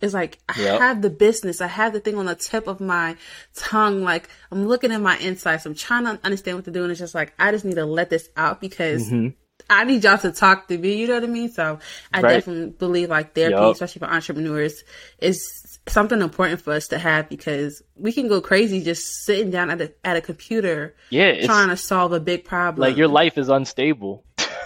[0.00, 0.80] it's like yep.
[0.80, 3.16] I have the business, I have the thing on the tip of my
[3.54, 4.02] tongue.
[4.02, 7.00] Like I'm looking at my insights, I'm trying to understand what to do, and it's
[7.00, 9.28] just like I just need to let this out because mm-hmm.
[9.70, 10.96] I need y'all to talk to me.
[10.96, 11.50] You know what I mean?
[11.50, 11.78] So
[12.12, 12.34] I right.
[12.34, 13.72] definitely believe like therapy, yep.
[13.72, 14.84] especially for entrepreneurs,
[15.18, 19.70] is something important for us to have because we can go crazy just sitting down
[19.70, 22.88] at a at a computer, yeah, trying to solve a big problem.
[22.88, 24.24] Like your life is unstable.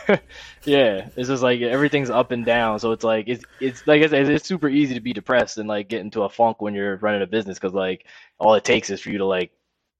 [0.64, 2.78] yeah, it's just like everything's up and down.
[2.78, 5.68] So it's like it's it's like I said, it's super easy to be depressed and
[5.68, 8.06] like get into a funk when you're running a business because like
[8.38, 9.52] all it takes is for you to like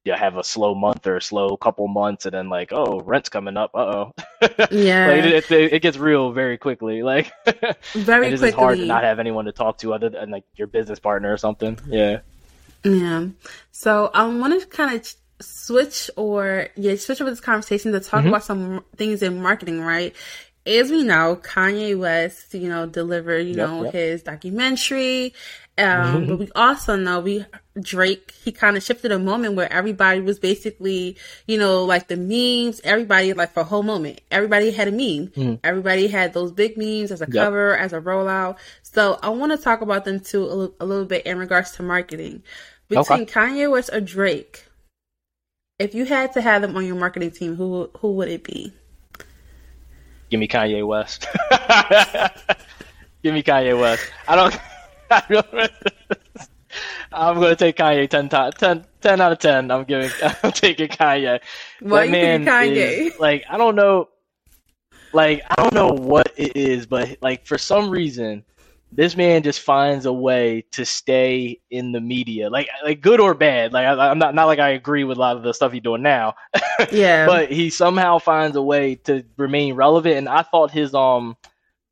[0.05, 3.29] you have a slow month or a slow couple months and then like oh rent's
[3.29, 4.13] coming up uh oh
[4.71, 7.31] yeah like, it, it, it, gets real very quickly like
[7.93, 10.67] very it's quickly hard to not have anyone to talk to other than like your
[10.67, 12.21] business partner or something yeah.
[12.85, 13.27] Yeah.
[13.71, 18.21] So i want to kind of switch or yeah switch over this conversation to talk
[18.21, 18.29] mm-hmm.
[18.29, 20.15] about some things in marketing right
[20.69, 23.95] as we know, Kanye West, you know, delivered, you yep, know, yep.
[23.95, 25.35] his documentary.
[25.79, 26.27] Um, mm-hmm.
[26.27, 27.47] but we also know we
[27.81, 31.17] Drake, he kind of shifted a moment where everybody was basically,
[31.47, 35.29] you know, like the memes, everybody like for a whole moment, everybody had a meme.
[35.29, 35.61] Mm.
[35.63, 37.45] Everybody had those big memes as a yep.
[37.45, 38.57] cover, as a rollout.
[38.83, 41.73] So I want to talk about them too a, l- a little bit in regards
[41.73, 42.43] to marketing.
[42.89, 43.33] Between okay.
[43.33, 44.65] Kanye West or Drake,
[45.79, 48.73] if you had to have them on your marketing team, who who would it be?
[50.31, 51.27] Give me Kanye West.
[53.23, 54.11] Give me Kanye West.
[54.27, 54.59] I don't.
[55.11, 55.73] I don't
[57.11, 59.71] I'm gonna take Kanye 10, 10, 10 out of ten.
[59.71, 60.11] I'm giving.
[60.43, 61.41] I'm taking Kanye.
[61.81, 62.77] Why that man Kanye?
[62.77, 64.09] Is, like I don't know.
[65.13, 68.45] Like I don't know what it is, but like for some reason,
[68.91, 73.35] this man just finds a way to stay in the media, like like good or
[73.35, 73.73] bad.
[73.73, 75.83] Like I, am not not like I agree with a lot of the stuff he's
[75.83, 76.35] doing now.
[76.93, 80.17] yeah, but he somehow finds a way to remain relevant.
[80.17, 81.37] And I thought his um,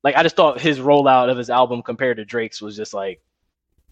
[0.02, 3.20] like I just thought his rollout of his album compared to Drake's was just like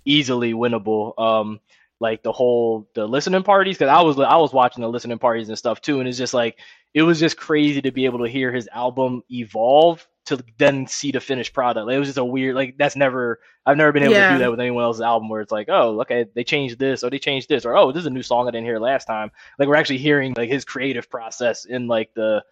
[0.04, 1.18] easily winnable.
[1.18, 1.60] Um,
[2.00, 5.48] like the whole the listening parties because I was I was watching the listening parties
[5.48, 6.58] and stuff too, and it's just like
[6.94, 11.12] it was just crazy to be able to hear his album evolve to then see
[11.12, 11.86] the finished product.
[11.86, 14.30] Like, it was just a weird like that's never I've never been able yeah.
[14.30, 17.04] to do that with anyone else's album where it's like oh okay they changed this
[17.04, 19.06] or they changed this or oh this is a new song I didn't hear last
[19.06, 19.30] time.
[19.58, 22.42] Like we're actually hearing like his creative process in like the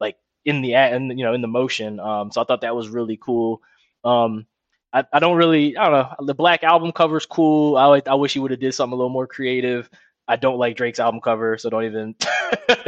[0.00, 2.00] like in the and you know in the motion.
[2.00, 3.60] Um, so I thought that was really cool.
[4.04, 4.46] Um,
[4.92, 7.76] I, I don't really I don't know the black album cover's cool.
[7.76, 9.90] I I wish he would have did something a little more creative.
[10.26, 12.14] I don't like Drake's album cover, so don't even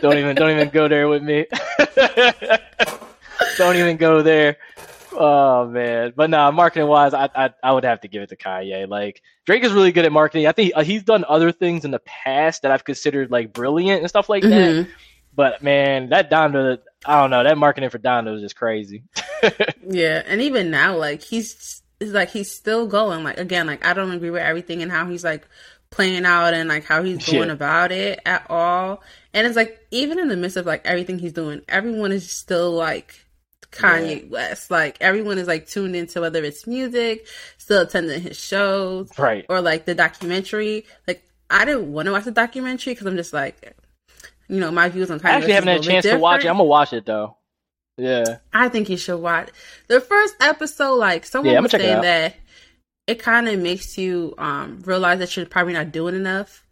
[0.00, 1.46] don't even don't even go there with me.
[3.58, 4.56] don't even go there.
[5.14, 8.36] Oh man, but nah, marketing wise, I, I I would have to give it to
[8.36, 8.88] Kanye.
[8.88, 10.46] Like Drake is really good at marketing.
[10.46, 14.00] I think uh, he's done other things in the past that I've considered like brilliant
[14.00, 14.82] and stuff like mm-hmm.
[14.82, 14.88] that.
[15.34, 19.04] But man, that Donda, I don't know, that marketing for Donda was just crazy.
[19.86, 23.24] yeah, and even now, like he's like he's still going.
[23.24, 25.46] Like again, like I don't agree with everything and how he's like
[25.90, 27.54] playing out and like how he's going yeah.
[27.54, 29.02] about it at all.
[29.34, 32.72] And it's like even in the midst of like everything he's doing, everyone is still
[32.72, 33.24] like
[33.72, 34.28] Kanye yeah.
[34.28, 34.70] West.
[34.70, 37.26] Like everyone is like tuned into whether it's music,
[37.58, 40.86] still attending his shows, right, or like the documentary.
[41.08, 43.76] Like I didn't want to watch the documentary because I'm just like,
[44.48, 45.24] you know, my views on Kanye.
[45.24, 46.48] I actually haven't had a chance to watch it.
[46.48, 47.36] I'm gonna watch it though.
[47.96, 49.50] Yeah, I think you should watch
[49.88, 50.96] the first episode.
[50.96, 52.36] Like someone yeah, was saying it that
[53.06, 56.66] it kind of makes you um realize that you're probably not doing enough.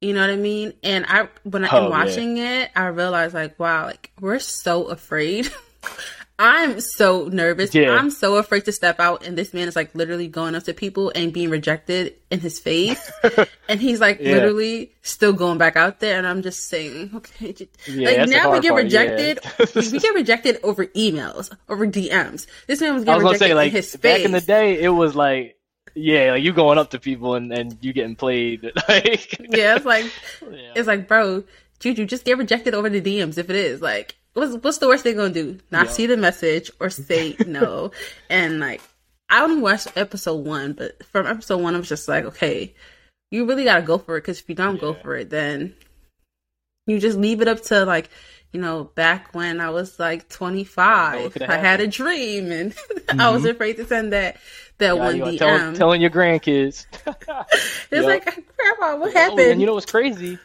[0.00, 0.74] You know what I mean?
[0.82, 2.64] And I when I'm oh, watching yeah.
[2.64, 5.50] it, I realized like, wow, like we're so afraid
[6.38, 7.74] I'm so nervous.
[7.74, 7.92] Yeah.
[7.92, 10.74] I'm so afraid to step out, and this man is like literally going up to
[10.74, 13.10] people and being rejected in his face,
[13.68, 14.32] and he's like yeah.
[14.32, 17.54] literally still going back out there, and I'm just saying, okay,
[17.86, 19.40] yeah, like now we get part, rejected.
[19.74, 22.46] we get rejected over emails, over DMs.
[22.66, 24.00] This man was getting was rejected say, like, in his face.
[24.00, 25.54] Back in the day, it was like.
[25.98, 28.70] Yeah, like you going up to people and, and you getting played.
[28.86, 30.04] Like yeah, it's like
[30.74, 31.44] it's like, bro,
[31.80, 35.04] Juju, just get rejected over the DMs if it is like what's what's the worst
[35.04, 35.58] they're gonna do?
[35.70, 35.92] Not yeah.
[35.92, 37.90] see the message or say no.
[38.28, 38.82] and like
[39.28, 42.74] I only watched episode one, but from episode one, I was just like, okay,
[43.30, 44.80] you really gotta go for it because if you don't yeah.
[44.80, 45.74] go for it, then
[46.86, 48.08] you just leave it up to like,
[48.52, 53.20] you know, back when I was like 25, I had a dream and mm-hmm.
[53.20, 53.50] I was mm-hmm.
[53.50, 54.36] afraid to send that
[54.78, 55.38] that yeah, one DM.
[55.38, 56.86] Tell, telling your grandkids.
[57.06, 58.04] it's yep.
[58.04, 58.24] like,
[58.56, 59.40] Grandma, what happened?
[59.40, 60.38] Oh, and you know what's crazy?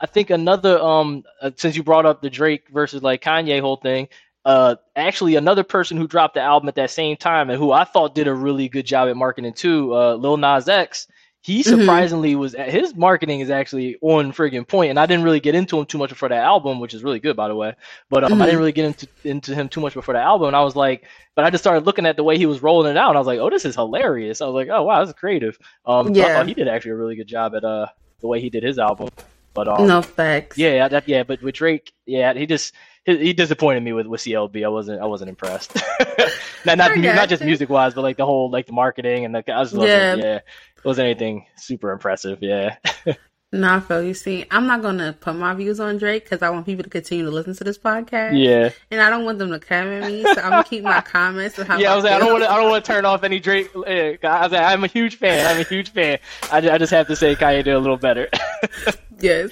[0.00, 3.76] I think another um uh, since you brought up the Drake versus like Kanye whole
[3.76, 4.08] thing,
[4.44, 7.84] uh actually another person who dropped the album at that same time and who I
[7.84, 11.06] thought did a really good job at marketing too, uh Lil Nas X.
[11.44, 11.80] He mm-hmm.
[11.80, 12.40] surprisingly mm-hmm.
[12.40, 15.84] was his marketing is actually on friggin' point, and I didn't really get into him
[15.84, 17.74] too much before that album, which is really good by the way.
[18.08, 18.40] But um, mm-hmm.
[18.42, 20.74] I didn't really get into into him too much before the album, and I was
[20.74, 23.18] like, but I just started looking at the way he was rolling it out, and
[23.18, 24.40] I was like, oh, this is hilarious.
[24.40, 25.58] I was like, oh wow, this is creative.
[25.84, 27.88] Um, yeah, so I thought he did actually a really good job at uh
[28.20, 29.10] the way he did his album.
[29.54, 30.58] But um, no facts.
[30.58, 32.74] Yeah, that, yeah, but with Drake, yeah, he just
[33.04, 34.64] he, he disappointed me with, with CLB.
[34.64, 35.74] I wasn't I wasn't impressed.
[36.66, 39.52] not not, not just music wise, but like the whole like the marketing and the
[39.52, 40.14] I was yeah.
[40.16, 42.38] yeah, it wasn't anything super impressive.
[42.42, 42.76] Yeah.
[43.54, 46.50] Nah, Phil, you see, I'm not going to put my views on Drake because I
[46.50, 48.36] want people to continue to listen to this podcast.
[48.36, 48.70] Yeah.
[48.90, 51.00] And I don't want them to come at me, so I'm going to keep my
[51.02, 51.62] comments.
[51.62, 53.22] How yeah, I was like, I don't want to, I don't want to turn off
[53.22, 53.70] any Drake.
[53.76, 55.46] I was like, I'm a huge fan.
[55.46, 56.18] I'm a huge fan.
[56.50, 58.28] I, I just have to say Kanye did a little better.
[59.20, 59.50] yes.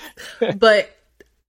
[0.56, 0.90] But,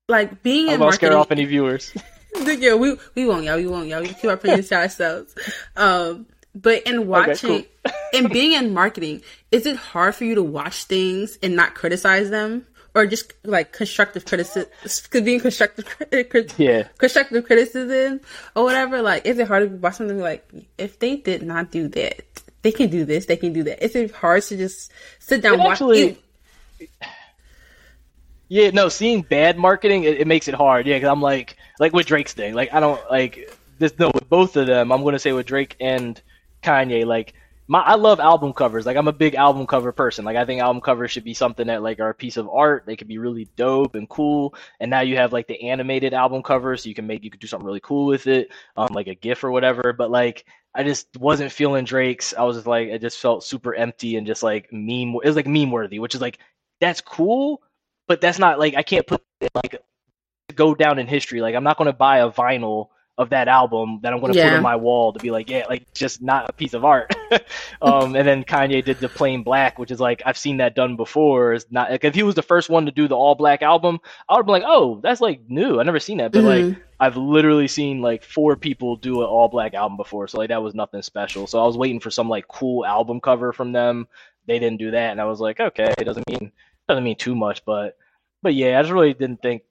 [0.07, 1.07] like, being I'm in marketing.
[1.07, 1.91] scare off any viewers.
[2.35, 3.57] yeah, we, we won't, y'all.
[3.57, 4.01] We won't, y'all.
[4.01, 5.33] We keep our opinions to ourselves.
[5.75, 7.72] Um, but in watching okay, cool.
[8.13, 9.21] And being in marketing,
[9.51, 12.65] is it hard for you to watch things and not criticize them?
[12.95, 14.69] Or just like constructive criticism,
[15.23, 18.21] being constructive, eh, yeah, constructive criticism
[18.55, 19.01] or whatever.
[19.01, 22.21] Like, is it hard to watch something like if they did not do that,
[22.61, 23.83] they can do this, they can do that?
[23.83, 25.57] Is it hard to just sit down?
[25.57, 26.19] watch actually,
[28.47, 30.85] yeah, no, seeing bad marketing it, it makes it hard.
[30.85, 33.97] Yeah, because I'm like, like with Drake's thing, like I don't like this.
[33.97, 36.21] No, with both of them, I'm going to say with Drake and
[36.61, 37.33] Kanye, like
[37.67, 38.85] my I love album covers.
[38.85, 40.25] Like I'm a big album cover person.
[40.25, 42.83] Like I think album covers should be something that like are a piece of art.
[42.85, 44.55] They could be really dope and cool.
[44.79, 47.39] And now you have like the animated album cover, so you can make you could
[47.39, 49.93] do something really cool with it, um, like a GIF or whatever.
[49.93, 50.45] But like
[50.75, 52.33] I just wasn't feeling Drake's.
[52.33, 55.15] I was just like I just felt super empty and just like meme.
[55.23, 56.39] It was like meme worthy, which is like
[56.81, 57.61] that's cool,
[58.07, 59.81] but that's not like I can't put it, like
[60.55, 61.41] go down in history.
[61.41, 64.39] Like I'm not going to buy a vinyl of that album that I'm going to
[64.39, 64.49] yeah.
[64.49, 67.13] put on my wall to be like, yeah, like just not a piece of art.
[67.81, 70.95] um, and then Kanye did the plain black, which is like I've seen that done
[70.95, 71.53] before.
[71.53, 73.99] It's not like if he was the first one to do the all black album,
[74.27, 75.79] I would be like, oh, that's like new.
[75.79, 76.69] I never seen that, but mm-hmm.
[76.69, 80.49] like I've literally seen like four people do an all black album before, so like
[80.49, 81.45] that was nothing special.
[81.45, 84.07] So I was waiting for some like cool album cover from them.
[84.47, 86.51] They didn't do that, and I was like, okay, it doesn't mean
[86.89, 87.95] doesn't mean too much, but
[88.41, 89.61] but yeah, I just really didn't think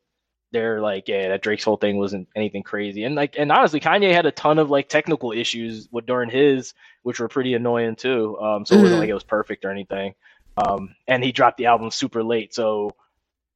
[0.52, 3.04] they're like, yeah, that Drake's whole thing wasn't anything crazy.
[3.04, 6.74] And like, and honestly, Kanye had a ton of like technical issues with during his,
[7.02, 8.38] which were pretty annoying too.
[8.38, 8.80] Um, so mm-hmm.
[8.80, 9.00] it wasn't mm-hmm.
[9.00, 10.14] like it was perfect or anything.
[10.56, 12.94] Um, and he dropped the album super late, so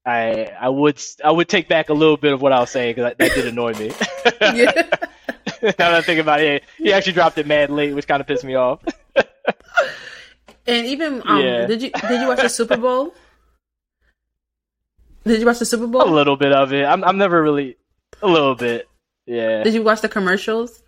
[0.06, 2.94] I I would I would take back a little bit of what I was saying
[2.94, 3.88] because that, that, did annoy me.
[5.62, 8.26] now that I think about it, he actually dropped it mad late, which kind of
[8.26, 8.80] pissed me off.
[10.66, 11.66] and even um, yeah.
[11.66, 13.12] did you did you watch the Super Bowl?
[15.26, 16.02] Did you watch the Super Bowl?
[16.02, 16.84] A little bit of it.
[16.84, 17.76] I'm I'm never really
[18.22, 18.88] a little bit.
[19.26, 19.62] Yeah.
[19.62, 20.82] Did you watch the commercials?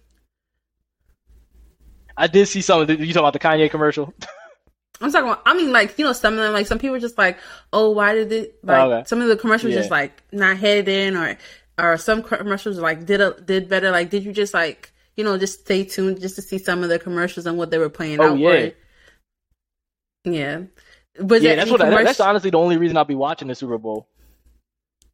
[2.17, 2.81] I did see some.
[2.81, 4.15] You talking about the Kanye commercial?
[5.01, 5.43] I'm talking about.
[5.45, 7.39] I mean, like you know, some of them, like some people just like,
[7.73, 8.59] oh, why did it?
[8.65, 9.09] Oh, like oh, okay.
[9.09, 9.79] some of the commercials yeah.
[9.81, 11.37] just like not headed in, or
[11.79, 13.91] or some commercials like did a, did better.
[13.91, 16.89] Like, did you just like you know, just stay tuned just to see some of
[16.89, 18.39] the commercials and what they were playing oh, out.
[18.39, 18.71] Yeah.
[20.25, 20.61] Yeah.
[21.19, 23.79] Was yeah, that's what I, that's honestly the only reason I'll be watching the Super
[23.79, 24.07] Bowl.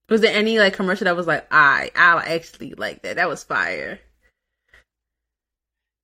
[0.08, 3.16] Was there any like commercial that was like, I I actually like that.
[3.16, 4.00] That was fire.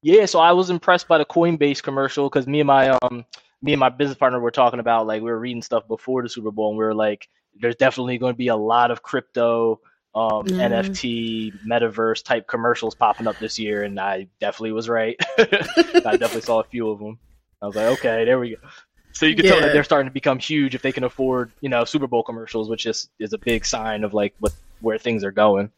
[0.02, 3.24] Yeah, so I was impressed by the Coinbase commercial because me and my um
[3.62, 6.28] me and my business partner were talking about like we were reading stuff before the
[6.28, 7.28] Super Bowl and we were like,
[7.60, 9.80] there's definitely going to be a lot of crypto,
[10.14, 10.56] um, mm.
[10.56, 15.16] NFT, metaverse type commercials popping up this year, and I definitely was right.
[15.38, 15.44] I
[16.16, 17.18] definitely saw a few of them.
[17.62, 18.68] I was like, okay, there we go.
[19.12, 19.52] So you can yeah.
[19.52, 22.22] tell that they're starting to become huge if they can afford, you know, Super Bowl
[22.22, 25.70] commercials, which is is a big sign of like what where things are going.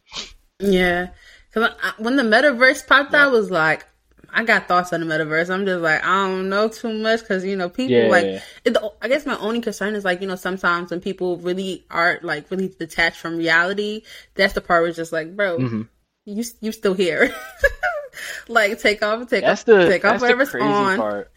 [0.59, 1.09] Yeah,
[1.53, 3.27] because when the metaverse popped yeah.
[3.27, 3.87] out, was like,
[4.33, 5.51] I got thoughts on the metaverse.
[5.51, 8.43] I'm just like, I don't know too much because you know people yeah, like.
[8.65, 12.19] It, I guess my only concern is like you know sometimes when people really are
[12.23, 14.03] like really detached from reality,
[14.35, 15.83] that's the part where it's just like, bro, mm-hmm.
[16.27, 17.35] you you still here.
[18.49, 20.97] like take off, take that's off, the, take off whatever's on.
[20.97, 21.32] Part.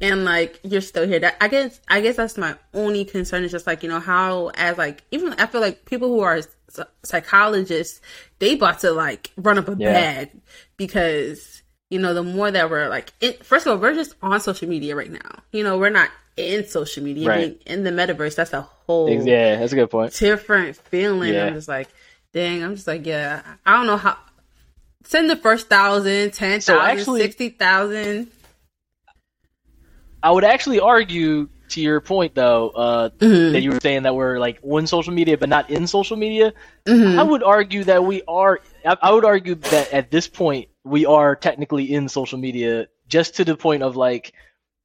[0.00, 1.20] And like you're still here.
[1.20, 4.48] That I guess I guess that's my only concern is just like you know how
[4.54, 6.40] as like even I feel like people who are
[7.02, 8.00] psychologists
[8.38, 9.92] they about to like run up a yeah.
[9.92, 10.30] bag
[10.76, 14.40] because you know, the more that we're like, in, first of all, we're just on
[14.40, 15.42] social media right now.
[15.50, 17.28] You know, we're not in social media.
[17.28, 17.64] Right.
[17.66, 20.14] Being in the metaverse, that's a whole yeah, that's a good point.
[20.14, 21.34] Different feeling.
[21.34, 21.46] Yeah.
[21.46, 21.88] I'm just like,
[22.32, 24.16] dang, I'm just like, yeah, I don't know how.
[25.02, 28.30] Send the first thousand, ten thousand, so sixty thousand.
[30.22, 33.52] I would actually argue to your point though uh, mm-hmm.
[33.52, 36.52] that you were saying that we're like on social media but not in social media.
[36.86, 37.18] Mm-hmm.
[37.18, 38.60] I would argue that we are.
[38.84, 43.44] I would argue that at this point we are technically in social media just to
[43.44, 44.32] the point of like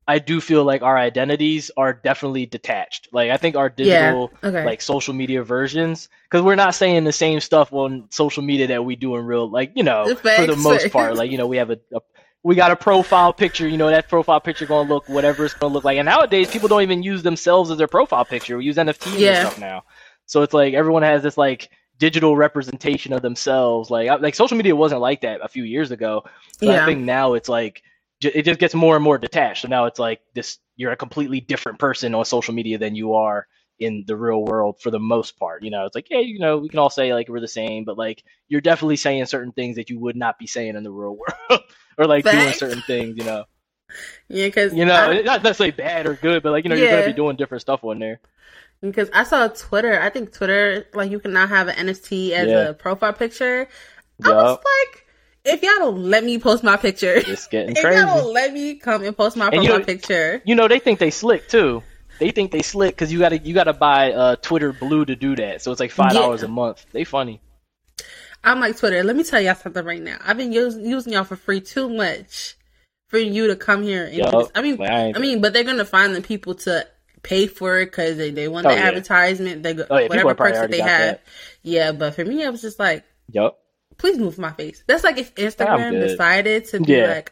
[0.08, 3.10] I do feel like our identities are definitely detached.
[3.12, 4.66] Like I think our digital yeah, okay.
[4.66, 8.86] like social media versions cuz we're not saying the same stuff on social media that
[8.86, 11.16] we do in real like, you know, for the most part.
[11.16, 12.02] Like, you know, we have a, a
[12.46, 15.56] we got a profile picture, you know, that profile picture going to look whatever it's
[15.56, 15.98] going to look like.
[15.98, 18.56] And nowadays people don't even use themselves as their profile picture.
[18.56, 19.30] We use NFTs yeah.
[19.30, 19.84] and stuff now.
[20.28, 23.90] So it's like everyone has this like digital representation of themselves.
[23.90, 26.24] Like like social media wasn't like that a few years ago.
[26.60, 26.84] But yeah.
[26.84, 27.82] I think now it's like
[28.22, 29.64] it just gets more and more detached.
[29.64, 33.16] So now it's like this you're a completely different person on social media than you
[33.16, 33.48] are
[33.80, 35.64] in the real world for the most part.
[35.64, 37.84] You know, it's like, yeah, you know, we can all say like we're the same,
[37.84, 40.92] but like you're definitely saying certain things that you would not be saying in the
[40.92, 41.18] real
[41.50, 41.64] world
[41.98, 43.46] or like doing certain things, you know.
[44.28, 46.84] Yeah, because you know, I, not necessarily bad or good, but like you know, yeah.
[46.84, 48.20] you're gonna be doing different stuff on there.
[48.82, 52.48] Because I saw Twitter, I think Twitter, like you can now have an NFT as
[52.48, 52.70] yeah.
[52.70, 53.68] a profile picture.
[54.20, 54.28] Yep.
[54.28, 55.06] I was like,
[55.46, 58.00] if y'all don't let me post my picture, it's getting if crazy.
[58.00, 60.80] y'all don't let me come and post my profile you know, picture, you know they
[60.80, 61.84] think they slick too.
[62.20, 65.36] They think they slick because you gotta you gotta buy uh, Twitter Blue to do
[65.36, 65.62] that.
[65.62, 66.48] So it's like five dollars yeah.
[66.48, 66.86] a month.
[66.92, 67.42] They funny.
[68.44, 69.04] I'm like Twitter.
[69.04, 70.18] Let me tell y'all something right now.
[70.24, 72.56] I've been using, using y'all for free too much
[73.10, 74.06] for you to come here.
[74.06, 74.48] And.
[74.54, 76.88] I mean, I, I mean, but they're gonna find the people to
[77.24, 78.84] pay for it because they, they want oh, the yeah.
[78.84, 79.64] advertisement.
[79.64, 81.16] They go, oh, yeah, whatever perks that they have.
[81.16, 81.24] That.
[81.64, 83.58] Yeah, but for me, I was just like, yep.
[83.98, 84.84] Please move my face.
[84.88, 87.08] That's like if Instagram decided to be yeah.
[87.08, 87.32] like,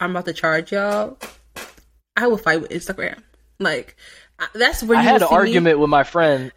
[0.00, 1.18] I'm about to charge y'all.
[2.16, 3.22] I will fight with Instagram.
[3.60, 3.96] Like
[4.54, 5.80] that's where I had an argument me.
[5.80, 6.52] with my friend.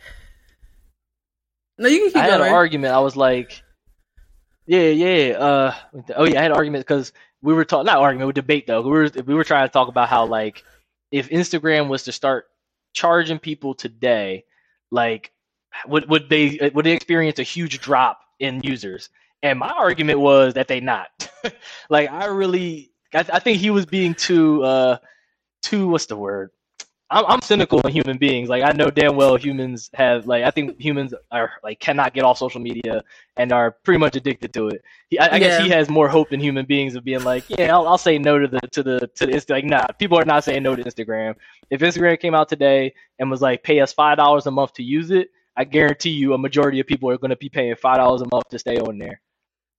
[1.77, 2.41] No, you can keep I going.
[2.41, 2.93] had an argument.
[2.93, 3.63] I was like,
[4.67, 5.37] yeah, yeah.
[5.37, 5.75] Uh,
[6.15, 7.11] oh yeah, I had an argument because
[7.41, 7.85] we were talking.
[7.85, 8.81] Not argument, we debate though.
[8.81, 10.63] We were we were trying to talk about how like
[11.11, 12.45] if Instagram was to start
[12.93, 14.45] charging people today,
[14.91, 15.31] like
[15.87, 19.09] would would they would they experience a huge drop in users?
[19.43, 21.29] And my argument was that they not.
[21.89, 24.97] like I really, I, I, think he was being too, uh,
[25.63, 26.51] too what's the word?
[27.11, 28.49] I'm, I'm cynical on human beings.
[28.49, 32.23] Like I know damn well humans have like I think humans are like cannot get
[32.23, 33.03] off social media
[33.35, 34.81] and are pretty much addicted to it.
[35.09, 35.39] He, I, I yeah.
[35.39, 38.17] guess he has more hope than human beings of being like, yeah, I'll, I'll say
[38.17, 39.51] no to the to the to the Insta.
[39.51, 41.35] Like, nah, people are not saying no to Instagram.
[41.69, 44.83] If Instagram came out today and was like, pay us five dollars a month to
[44.83, 47.97] use it, I guarantee you a majority of people are going to be paying five
[47.97, 49.21] dollars a month to stay on there.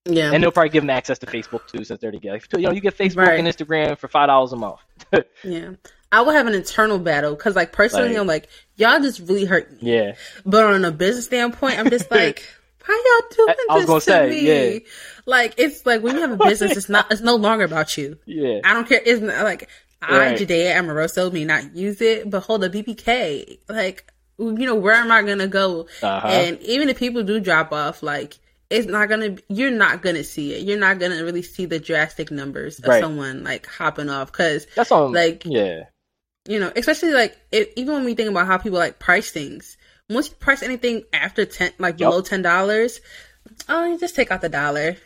[0.05, 2.41] Yeah, and they'll probably give them access to Facebook too, since they're together.
[2.57, 3.39] You know, you get Facebook right.
[3.39, 4.81] and Instagram for five dollars a month.
[5.45, 5.71] yeah,
[6.13, 9.47] I will have an internal battle because, like, personally, like, I'm like, y'all just really
[9.47, 9.95] hurt me.
[9.95, 10.15] Yeah.
[10.45, 12.45] But on a business standpoint, I'm just like,
[12.87, 14.41] why y'all doing I, I this to say, me?
[14.47, 14.79] Yeah.
[15.25, 18.19] Like, it's like when you have a business, it's not, it's no longer about you.
[18.27, 18.61] Yeah.
[18.63, 19.01] I don't care.
[19.05, 19.71] It's not like
[20.03, 20.33] right.
[20.33, 23.61] I, Jadea Amoroso, may not use it, but hold a BPK.
[23.69, 25.87] Like, you know, where am I gonna go?
[26.03, 26.29] Uh-huh.
[26.29, 28.39] And even if people do drop off, like,
[28.69, 32.31] it's not gonna you're not gonna see it you're not gonna really see the drastic
[32.31, 33.03] numbers of right.
[33.03, 35.83] someone like hopping off because that's all like yeah
[36.49, 39.77] you know, especially like it, even when we think about how people like price things.
[40.11, 43.01] Once you price anything after ten, like below ten dollars,
[43.69, 44.97] oh, you just take out the dollar.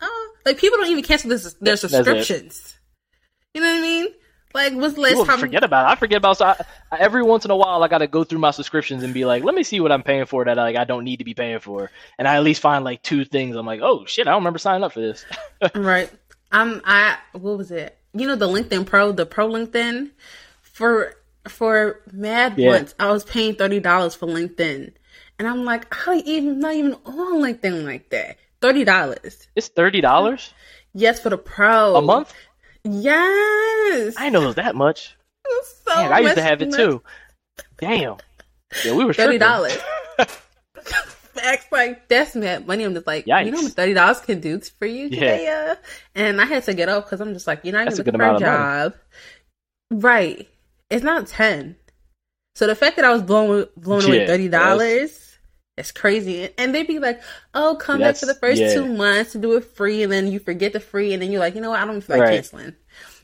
[0.00, 2.76] Oh, Like people don't even cancel this, their subscriptions.
[3.54, 4.06] You know what I mean?
[4.54, 5.38] Like, what's the last People time?
[5.38, 5.92] forget about it.
[5.92, 6.56] I forget about so I,
[6.90, 9.24] I, every once in a while I got to go through my subscriptions and be
[9.24, 11.34] like, let me see what I'm paying for that like I don't need to be
[11.34, 13.56] paying for, and I at least find like two things.
[13.56, 15.24] I'm like, oh shit, I don't remember signing up for this.
[15.74, 16.10] right.
[16.50, 16.80] I'm.
[16.84, 17.18] I.
[17.32, 17.96] What was it?
[18.14, 20.10] You know the LinkedIn Pro, the Pro LinkedIn,
[20.78, 21.12] for
[21.48, 22.70] for mad yeah.
[22.70, 24.92] months I was paying thirty dollars for LinkedIn,
[25.38, 28.38] and I'm like, I even not even on LinkedIn like that.
[28.60, 29.48] Thirty dollars.
[29.56, 30.54] It's thirty dollars.
[30.94, 31.96] Yes, for the Pro.
[31.96, 32.32] A month.
[32.84, 34.14] Yes.
[34.16, 35.16] I know it was that much.
[35.84, 37.02] So Damn, I used to have it too.
[37.78, 38.18] Damn.
[38.84, 39.76] Yeah, we were thirty dollars.
[40.78, 42.84] Facts like that's mad money.
[42.84, 43.46] I'm just like, Yikes.
[43.46, 45.42] you know what thirty dollars can do for you, Jaya?
[45.42, 45.74] Yeah.
[46.14, 48.36] And I had to get up because I'm just like, you're not even looking for
[48.36, 48.94] a job,
[49.90, 50.48] right?
[50.90, 51.76] It's not ten.
[52.54, 55.24] So the fact that I was blown blown away thirty dollars.
[55.76, 56.50] It's crazy.
[56.58, 57.22] And they'd be like,
[57.54, 58.74] oh, come back for the first yeah.
[58.74, 60.02] two months to do it free.
[60.02, 61.12] And then you forget the free.
[61.12, 61.78] And then you're like, you know what?
[61.78, 62.34] I don't feel like right.
[62.34, 62.74] canceling.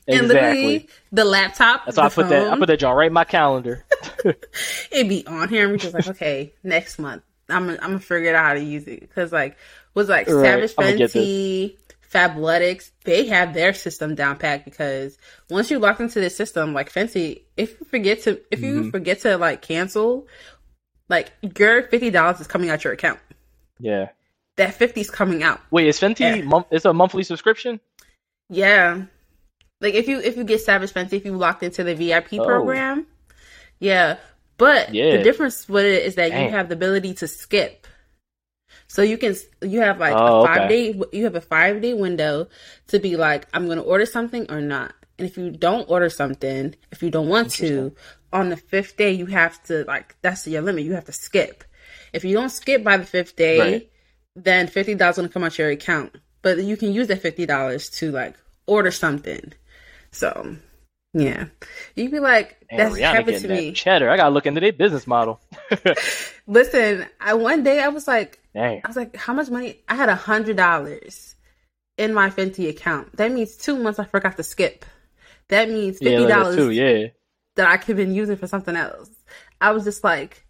[0.07, 0.17] Exactly.
[0.17, 1.85] And literally, the laptop.
[1.85, 2.53] That's why I put phone, that.
[2.53, 3.83] I put that job right in my calendar.
[4.91, 8.35] It'd be on here, and we're just like, okay, next month, I'm I'm gonna figure
[8.35, 9.57] out how to use it because like
[9.95, 10.69] was like right.
[10.69, 11.77] Savage Fenty,
[12.15, 15.17] Fabletics, they have their system down pat because
[15.49, 18.89] once you lock into the system, like Fenty, if you forget to if you mm-hmm.
[18.89, 20.27] forget to like cancel
[21.09, 23.19] like your fifty dollars is coming out your account.
[23.79, 24.09] Yeah.
[24.55, 25.59] That fifty is coming out.
[25.71, 26.61] Wait, is Fenty yeah.
[26.71, 27.81] It's a monthly subscription?
[28.49, 29.03] Yeah.
[29.81, 32.45] Like if you if you get Savage Fenty, if you locked into the VIP oh.
[32.45, 33.07] program,
[33.79, 34.17] yeah.
[34.57, 35.17] But yeah.
[35.17, 36.45] the difference with it is that Dang.
[36.45, 37.87] you have the ability to skip.
[38.95, 40.93] So you can you have like oh, a five okay.
[40.93, 42.47] day you have a five day window
[42.87, 44.93] to be like I'm going to order something or not.
[45.19, 47.93] And if you don't order something, if you don't want to,
[48.31, 50.85] on the fifth day you have to like that's your limit.
[50.85, 51.65] You have to skip.
[52.13, 53.91] If you don't skip by the fifth day, right.
[54.37, 56.15] then fifty dollars gonna come out your account.
[56.41, 59.51] But you can use that fifty dollars to like order something.
[60.11, 60.55] So
[61.13, 61.47] yeah,
[61.97, 65.41] you'd be like, "That's happened to me." Cheddar, I gotta look into their business model.
[66.47, 68.81] Listen, I one day I was like, Dang.
[68.83, 69.81] I was like, how much money?
[69.89, 71.35] I had a hundred dollars
[71.97, 73.17] in my Fenty account.
[73.17, 74.85] That means two months I forgot to skip.
[75.49, 76.57] That means fifty dollars.
[76.73, 77.07] Yeah, yeah,
[77.55, 79.09] that I could have been using for something else.
[79.59, 80.45] I was just like,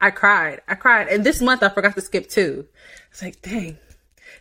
[0.00, 0.60] I cried.
[0.68, 1.08] I cried.
[1.08, 2.66] And this month I forgot to skip too.
[3.10, 3.78] It's like, dang,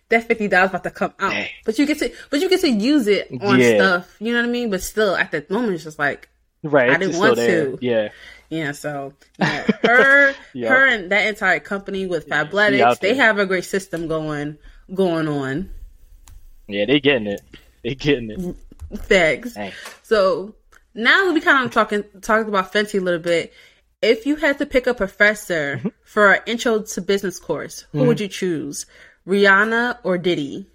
[0.09, 1.31] that fifty dollars about to come out.
[1.31, 1.47] Dang.
[1.63, 3.75] But you get to but you get to use it on yeah.
[3.75, 4.17] stuff.
[4.19, 4.69] You know what I mean?
[4.69, 6.29] But still at that moment it's just like
[6.67, 6.91] Right.
[6.91, 7.77] I didn't want to.
[7.81, 8.09] Yeah.
[8.49, 13.65] Yeah, so yeah, her her and that entire company with Fabletics, they have a great
[13.65, 14.57] system going
[14.93, 15.69] going on.
[16.67, 17.41] Yeah, they getting it.
[17.83, 18.55] They getting it.
[18.99, 19.53] Thanks.
[19.53, 19.73] Dang.
[20.03, 20.55] So
[20.93, 23.53] now we kind of talking talked about Fenty a little bit.
[24.01, 25.87] If you had to pick a professor mm-hmm.
[26.03, 28.07] for an intro to business course, who mm-hmm.
[28.07, 28.85] would you choose?
[29.27, 30.67] Rihanna or Diddy?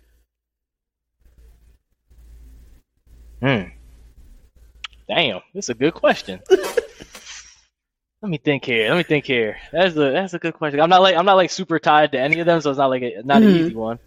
[3.41, 3.63] Hmm.
[5.09, 6.41] Damn, that's a good question.
[6.51, 8.89] Let me think here.
[8.89, 9.57] Let me think here.
[9.73, 10.81] That's a that's a good question.
[10.81, 12.91] I'm not like I'm not like super tied to any of them, so it's not
[12.91, 13.49] like a, not mm-hmm.
[13.49, 13.99] an easy one.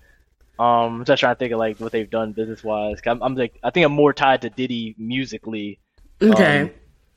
[0.57, 3.01] Um, I'm just trying to think of like what they've done business wise.
[3.05, 5.79] I'm, I'm, like I think I'm more tied to Diddy musically
[6.21, 6.61] Okay.
[6.61, 6.71] Um,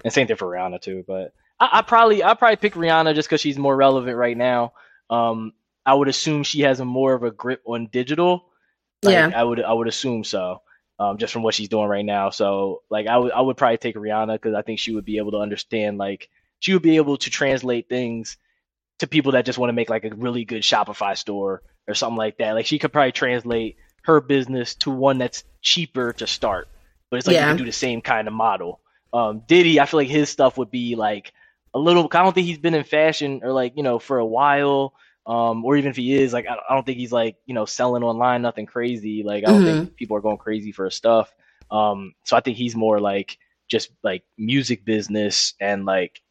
[0.04, 1.04] and same thing for Rihanna too.
[1.06, 4.72] But I, I probably I probably pick Rihanna just because she's more relevant right now.
[5.10, 5.52] Um,
[5.84, 8.46] I would assume she has a more of a grip on digital.
[9.02, 9.30] Like, yeah.
[9.34, 10.62] I would I would assume so.
[11.00, 12.30] Um, just from what she's doing right now.
[12.30, 15.18] So like I would I would probably take Rihanna because I think she would be
[15.18, 16.28] able to understand like
[16.58, 18.36] she would be able to translate things
[18.98, 22.16] to people that just want to make like a really good Shopify store or something
[22.16, 22.52] like that.
[22.52, 26.68] Like she could probably translate her business to one that's cheaper to start,
[27.10, 27.46] but it's like yeah.
[27.46, 28.80] you can do the same kind of model.
[29.12, 31.32] Um, Diddy, I feel like his stuff would be like
[31.74, 32.08] a little.
[32.12, 34.94] I don't think he's been in fashion or like you know for a while.
[35.28, 37.66] Um, or even if he is, like I, I don't think he's like you know
[37.66, 39.22] selling online nothing crazy.
[39.22, 39.78] Like I don't mm-hmm.
[39.80, 41.32] think people are going crazy for his stuff.
[41.70, 46.22] Um, so I think he's more like just like music business and like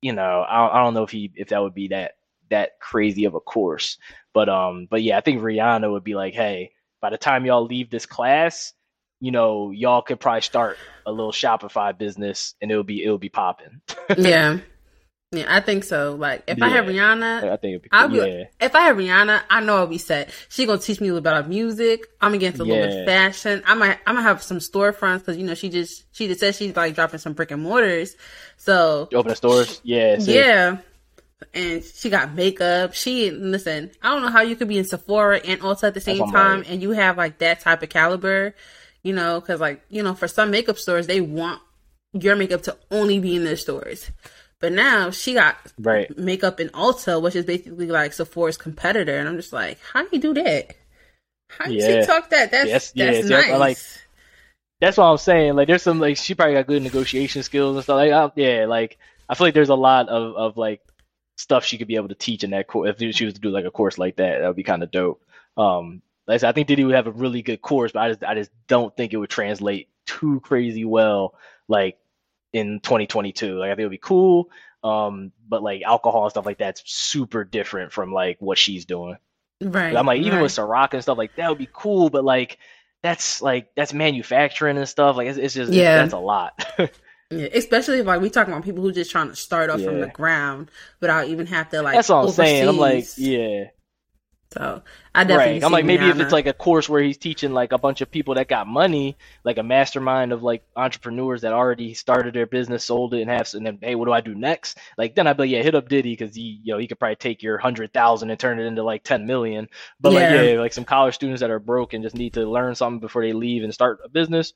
[0.00, 2.12] you know I, I don't know if he if that would be that
[2.50, 3.98] that crazy of a course.
[4.32, 7.64] But um, but yeah, I think Rihanna would be like, hey, by the time y'all
[7.64, 8.72] leave this class,
[9.20, 10.76] you know, y'all could probably start
[11.06, 13.80] a little Shopify business and it'll be it'll be popping.
[14.18, 14.58] yeah.
[15.36, 16.14] Yeah, I think so.
[16.14, 16.66] Like, if yeah.
[16.66, 18.16] I have Rihanna, I think be, I'll be.
[18.16, 18.44] Yeah.
[18.60, 20.30] If I have Rihanna, I know I'll be set.
[20.48, 22.06] She gonna teach me a little bit about music.
[22.20, 22.74] I'm gonna get into a yeah.
[22.74, 23.62] little bit of fashion.
[23.66, 26.54] I might, I might have some storefronts because you know she just she just said
[26.54, 28.16] she's like dropping some brick and mortars.
[28.56, 30.78] So you open the stores, yeah, yeah.
[31.52, 32.94] And she got makeup.
[32.94, 33.90] She listen.
[34.02, 36.64] I don't know how you could be in Sephora and Ulta at the same time,
[36.66, 38.54] and you have like that type of caliber
[39.04, 41.62] you know, because like you know, for some makeup stores, they want
[42.12, 44.10] your makeup to only be in their stores.
[44.64, 49.28] But now she got right makeup in Ulta, which is basically like Sephora's competitor, and
[49.28, 50.74] I'm just like, how do you do that?
[51.50, 52.00] How yeah.
[52.00, 52.50] she talk that?
[52.50, 53.58] That's yes, that's yeah, nice.
[53.58, 53.78] Like
[54.80, 55.52] that's what I'm saying.
[55.52, 57.96] Like there's some like she probably got good negotiation skills and stuff.
[57.96, 58.96] Like I, yeah, like
[59.28, 60.80] I feel like there's a lot of of like
[61.36, 62.96] stuff she could be able to teach in that course.
[62.98, 64.90] If she was to do like a course like that, that would be kind of
[64.90, 65.22] dope.
[65.58, 68.08] Um, like I said, I think Diddy would have a really good course, but I
[68.08, 71.34] just I just don't think it would translate too crazy well
[71.68, 71.98] like
[72.54, 73.58] in 2022.
[73.58, 74.48] Like I think it would be cool.
[74.82, 79.16] Um, but like alcohol and stuff like that's super different from like what she's doing.
[79.60, 79.96] Right.
[79.96, 80.42] I'm like even right.
[80.42, 82.58] with Ciroc and stuff like that would be cool, but like
[83.02, 85.16] that's like that's manufacturing and stuff.
[85.16, 86.52] Like it's, it's just yeah, that's a lot.
[87.30, 89.86] yeah, especially if like we talking about people who just trying to start off yeah.
[89.86, 91.94] from the ground without even have to like.
[91.94, 92.36] That's what I'm overseas.
[92.36, 92.68] saying.
[92.68, 93.64] I'm like, yeah,
[94.52, 94.82] so
[95.14, 95.54] I definitely.
[95.54, 95.64] Right.
[95.64, 98.10] I'm like maybe if it's like a course where he's teaching like a bunch of
[98.10, 102.84] people that got money, like a mastermind of like entrepreneurs that already started their business,
[102.84, 104.78] sold it, and have and then hey, what do I do next?
[104.96, 106.98] Like then I'd be like, yeah, hit up Diddy because he you know he could
[106.98, 109.68] probably take your hundred thousand and turn it into like ten million.
[110.00, 110.20] But yeah.
[110.20, 113.00] like yeah, like some college students that are broke and just need to learn something
[113.00, 114.52] before they leave and start a business.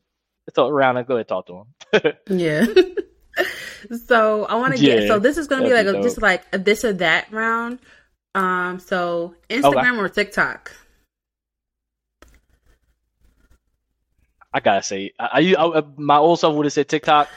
[0.47, 2.12] It's all around go ahead talk to him.
[2.39, 2.66] yeah.
[4.07, 6.59] so I want to get so this is gonna be like a, just like a
[6.59, 7.80] this or that round
[8.39, 9.99] um, so Instagram okay.
[9.99, 10.72] or TikTok?
[14.53, 17.28] I gotta say, I, I, I my old self would have said TikTok.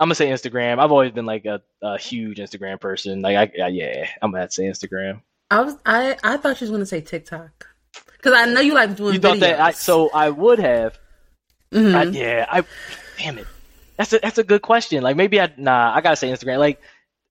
[0.00, 0.78] I'm gonna say Instagram.
[0.78, 3.22] I've always been like a, a huge Instagram person.
[3.22, 5.22] Like, I, yeah, I'm gonna say Instagram.
[5.50, 7.68] I was, I, I thought you was gonna say TikTok
[8.16, 9.14] because I know you like doing.
[9.14, 9.40] You thought videos.
[9.40, 9.60] that?
[9.60, 10.98] I, so I would have.
[11.72, 11.96] Mm-hmm.
[11.96, 12.64] I, yeah, I.
[13.18, 13.46] Damn it.
[13.96, 15.02] That's a that's a good question.
[15.02, 15.92] Like maybe I nah.
[15.94, 16.58] I gotta say Instagram.
[16.58, 16.80] Like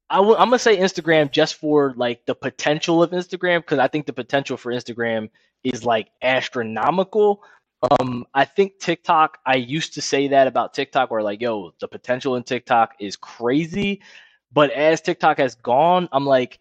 [0.09, 3.87] i w- I'm gonna say Instagram just for like the potential of Instagram because I
[3.87, 5.29] think the potential for Instagram
[5.63, 7.43] is like astronomical.
[7.99, 9.39] Um, I think TikTok.
[9.45, 13.15] I used to say that about TikTok, where like, yo, the potential in TikTok is
[13.15, 14.01] crazy,
[14.51, 16.59] but as TikTok has gone, I'm like,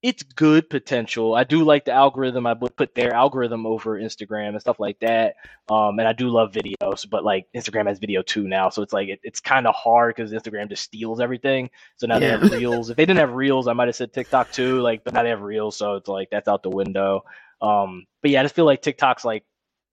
[0.00, 1.34] it's good potential.
[1.34, 2.46] I do like the algorithm.
[2.46, 5.34] I would put their algorithm over Instagram and stuff like that.
[5.68, 8.92] Um, and I do love videos, but like Instagram has video too now, so it's
[8.92, 11.70] like it, it's kind of hard because Instagram just steals everything.
[11.96, 12.36] So now yeah.
[12.36, 12.90] they have reels.
[12.90, 14.80] if they didn't have reels, I might have said TikTok too.
[14.80, 17.24] Like, but now they have reels, so it's like that's out the window.
[17.60, 19.44] Um, but yeah, I just feel like TikTok's like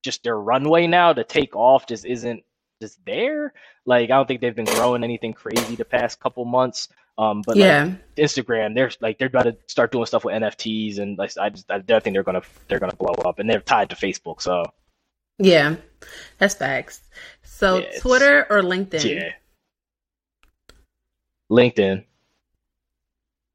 [0.04, 2.44] just their runway now to take off just isn't
[2.80, 3.54] just there.
[3.88, 6.90] Like I don't think they've been growing anything crazy the past couple months.
[7.18, 11.00] Um, but yeah, like, Instagram, they're like they're about to start doing stuff with NFTs,
[11.00, 13.90] and like I just I think they're gonna they're gonna blow up, and they're tied
[13.92, 14.42] to Facebook.
[14.42, 14.66] So
[15.38, 15.76] yeah,
[16.38, 17.02] that's facts.
[17.44, 19.04] So yeah, Twitter or LinkedIn?
[19.04, 19.32] Yeah,
[21.50, 22.04] LinkedIn.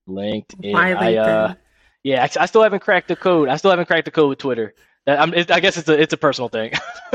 [0.08, 0.72] LinkedIn.
[0.72, 1.02] Why LinkedIn?
[1.02, 1.54] I, uh,
[2.02, 3.48] yeah, I, I, still haven't cracked the code.
[3.48, 4.74] I still haven't cracked the code with Twitter.
[5.06, 6.72] It, I guess it's a it's a personal thing.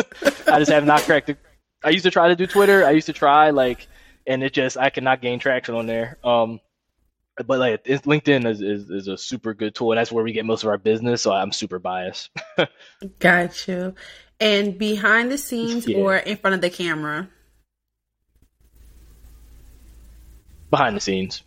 [0.47, 1.37] I just have not cracked it.
[1.83, 2.85] I used to try to do Twitter.
[2.85, 3.87] I used to try like
[4.27, 6.17] and it just I cannot gain traction on there.
[6.23, 6.59] Um,
[7.45, 10.45] but like LinkedIn is, is, is a super good tool, and that's where we get
[10.45, 11.21] most of our business.
[11.21, 12.29] So I'm super biased.
[13.19, 13.93] Got you.
[14.39, 15.97] And behind the scenes yeah.
[15.97, 17.29] or in front of the camera?
[20.69, 21.43] Behind the scenes.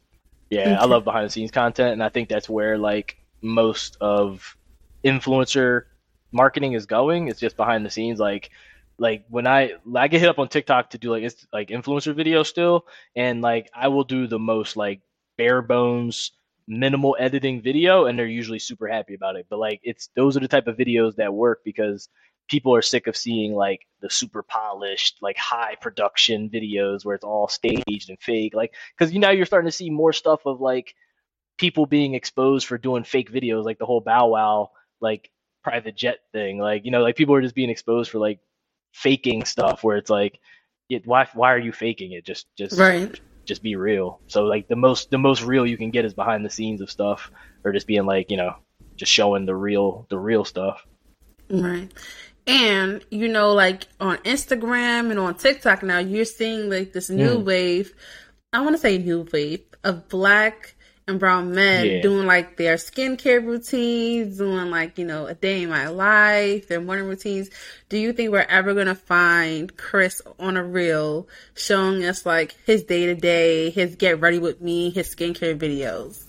[0.50, 0.74] Yeah, okay.
[0.74, 4.56] I love behind the scenes content, and I think that's where like most of
[5.04, 5.84] influencer
[6.32, 7.28] marketing is going.
[7.28, 8.50] It's just behind the scenes, like
[8.98, 12.14] like when I I get hit up on TikTok to do like it's like influencer
[12.14, 12.86] videos still,
[13.16, 15.00] and like I will do the most like
[15.36, 16.32] bare bones
[16.66, 19.46] minimal editing video, and they're usually super happy about it.
[19.48, 22.08] But like it's those are the type of videos that work because
[22.48, 27.24] people are sick of seeing like the super polished like high production videos where it's
[27.24, 30.60] all staged and fake like because you know you're starting to see more stuff of
[30.60, 30.94] like
[31.58, 34.70] people being exposed for doing fake videos like the whole bow wow
[35.00, 35.30] like
[35.62, 38.40] private jet thing like you know like people are just being exposed for like
[38.92, 40.40] faking stuff where it's like
[40.88, 42.24] it, why why are you faking it?
[42.24, 43.18] Just just right.
[43.44, 44.20] just be real.
[44.26, 46.90] So like the most the most real you can get is behind the scenes of
[46.90, 47.30] stuff
[47.64, 48.54] or just being like you know
[48.96, 50.86] just showing the real the real stuff.
[51.50, 51.92] Right.
[52.46, 57.36] And you know like on instagram and on tiktok now you're seeing like this new
[57.36, 57.44] mm.
[57.44, 57.94] wave
[58.54, 60.74] i want to say new wave of black
[61.08, 62.02] and brown men yeah.
[62.02, 66.80] doing like their skincare routines, doing like, you know, a day in my life, their
[66.80, 67.48] morning routines.
[67.88, 72.54] Do you think we're ever going to find Chris on a reel showing us like
[72.66, 76.24] his day to day, his get ready with me, his skincare videos?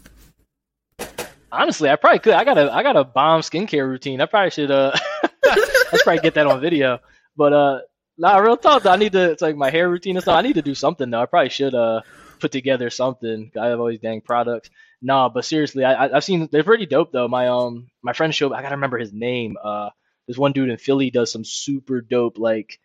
[1.52, 2.34] Honestly, I probably could.
[2.34, 4.22] I got a I got a bomb skincare routine.
[4.22, 4.96] I probably should uh
[5.46, 7.00] let's probably get that on video.
[7.36, 7.80] But uh
[8.18, 10.38] nah, real talk though, I need to it's like my hair routine and stuff.
[10.38, 11.22] I need to do something though.
[11.22, 12.02] I probably should uh
[12.40, 13.52] put together something.
[13.60, 14.70] I have all these dang products.
[15.02, 17.28] Nah, but seriously, I, I've seen they're pretty dope though.
[17.28, 19.58] My um my friend showed I gotta remember his name.
[19.62, 19.90] Uh,
[20.28, 22.80] this one dude in Philly does some super dope like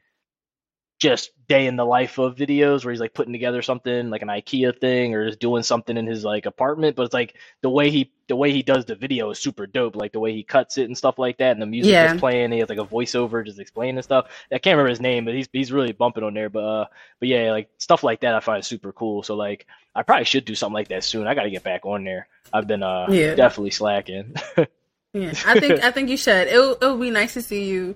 [1.05, 4.29] just day in the life of videos where he's like putting together something like an
[4.29, 6.97] IKEA thing or just doing something in his like apartment.
[6.97, 9.97] But it's like the way he the way he does the video is super dope.
[9.97, 12.15] Like the way he cuts it and stuff like that, and the music yeah.
[12.15, 12.53] is playing.
[12.53, 14.29] He has like a voiceover just explaining stuff.
[14.51, 16.49] I can't remember his name, but he's he's really bumping on there.
[16.49, 16.87] But uh,
[17.21, 19.23] but yeah, like stuff like that I find super cool.
[19.23, 21.27] So like I probably should do something like that soon.
[21.27, 22.29] I got to get back on there.
[22.51, 23.35] I've been uh yeah.
[23.35, 24.37] definitely slacking.
[25.13, 26.49] yeah, I think I think you should.
[26.49, 27.95] It it would be nice to see you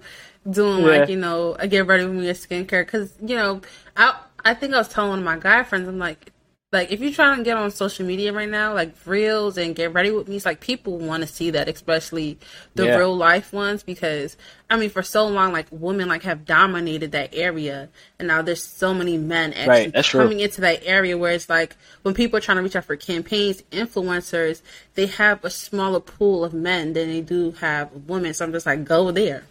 [0.50, 0.98] doing yeah.
[0.98, 3.60] like you know I get ready with me a skincare because you know
[3.96, 6.32] I I think I was telling one of my guy friends I'm like
[6.70, 9.94] like if you're trying to get on social media right now like reels and get
[9.94, 12.38] ready with me it's like people want to see that especially
[12.74, 12.96] the yeah.
[12.96, 14.36] real life ones because
[14.68, 17.88] I mean for so long like women like have dominated that area
[18.18, 20.44] and now there's so many men actually right, coming true.
[20.44, 23.62] into that area where it's like when people are trying to reach out for campaigns
[23.72, 24.60] influencers
[24.94, 28.66] they have a smaller pool of men than they do have women so I'm just
[28.66, 29.44] like go there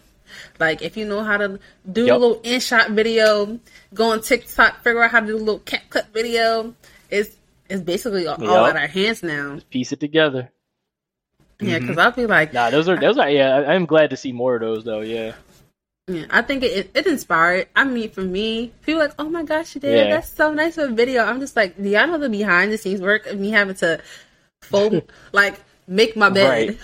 [0.58, 1.58] like if you know how to
[1.90, 2.16] do yep.
[2.16, 3.58] a little InShot video,
[3.94, 6.74] go on TikTok, figure out how to do a little CapCut video.
[7.10, 7.36] It's
[7.68, 8.48] it's basically all, yep.
[8.48, 9.54] all out our hands now.
[9.54, 10.50] Just piece it together.
[11.60, 12.00] Yeah, because mm-hmm.
[12.00, 13.56] I'll be like, nah, those are those are yeah.
[13.56, 15.00] I, am glad to see more of those though.
[15.00, 15.34] Yeah.
[16.06, 17.68] Yeah, I think it, it inspired.
[17.76, 20.14] I mean, for me, people like, oh my gosh, you did yeah.
[20.14, 21.22] that's so nice of a video.
[21.22, 24.00] I'm just like, do y'all know the behind the scenes work of me having to
[24.62, 25.02] fold,
[25.32, 26.78] like, make my bed, right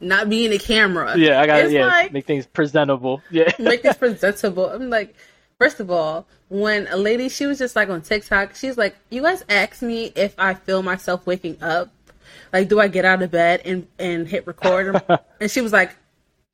[0.00, 1.16] not being a camera.
[1.16, 3.22] Yeah, I got to yeah, like, make things presentable.
[3.30, 4.68] Yeah, make things presentable.
[4.68, 5.14] I'm like,
[5.58, 9.22] first of all, when a lady, she was just like on TikTok, she's like, you
[9.22, 11.90] guys ask me if I feel myself waking up.
[12.52, 15.00] Like, do I get out of bed and, and hit record?
[15.40, 15.94] and she was like,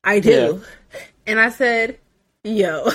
[0.03, 0.63] I do.
[0.93, 0.99] Yeah.
[1.25, 1.99] And I said,
[2.43, 2.89] yo.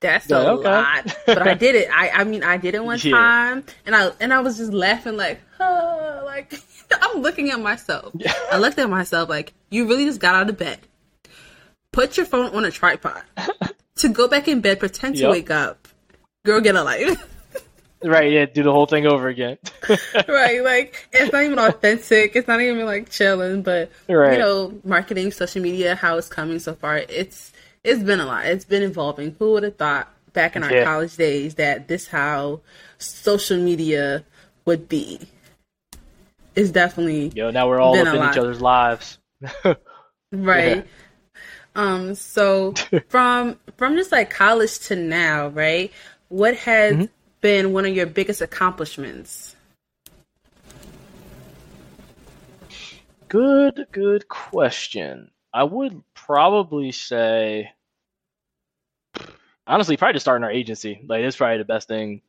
[0.00, 0.68] That's yeah, a okay.
[0.68, 1.88] lot, but I did it.
[1.92, 5.16] I, I mean, I did it one time, and I and I was just laughing
[5.16, 6.52] like, oh, like
[7.02, 8.12] I'm looking at myself.
[8.14, 8.32] Yeah.
[8.50, 10.78] I looked at myself like, you really just got out of bed,
[11.92, 13.22] put your phone on a tripod,
[13.96, 15.30] to go back in bed, pretend to yep.
[15.30, 15.88] wake up,
[16.44, 17.32] girl, get a life.
[18.04, 19.58] right, yeah, do the whole thing over again.
[20.28, 22.36] right, like it's not even authentic.
[22.36, 24.32] It's not even like chilling, but right.
[24.32, 26.98] you know, marketing, social media, how it's coming so far.
[26.98, 28.46] It's it's been a lot.
[28.46, 29.36] It's been evolving.
[29.38, 30.84] Who would have thought back in our yeah.
[30.84, 32.60] college days that this how
[32.98, 34.24] social media
[34.64, 35.20] would be?
[36.56, 37.50] It's definitely yo.
[37.50, 39.18] Now we're all up in each other's lives.
[40.32, 40.76] right.
[40.78, 40.82] Yeah.
[41.74, 42.14] Um.
[42.14, 42.72] So
[43.08, 45.92] from from just like college to now, right?
[46.28, 47.04] What has mm-hmm.
[47.42, 49.54] been one of your biggest accomplishments?
[53.28, 55.30] Good, good question.
[55.52, 57.72] I would probably say,
[59.66, 61.02] honestly, probably just starting our agency.
[61.06, 62.22] Like, it's probably the best thing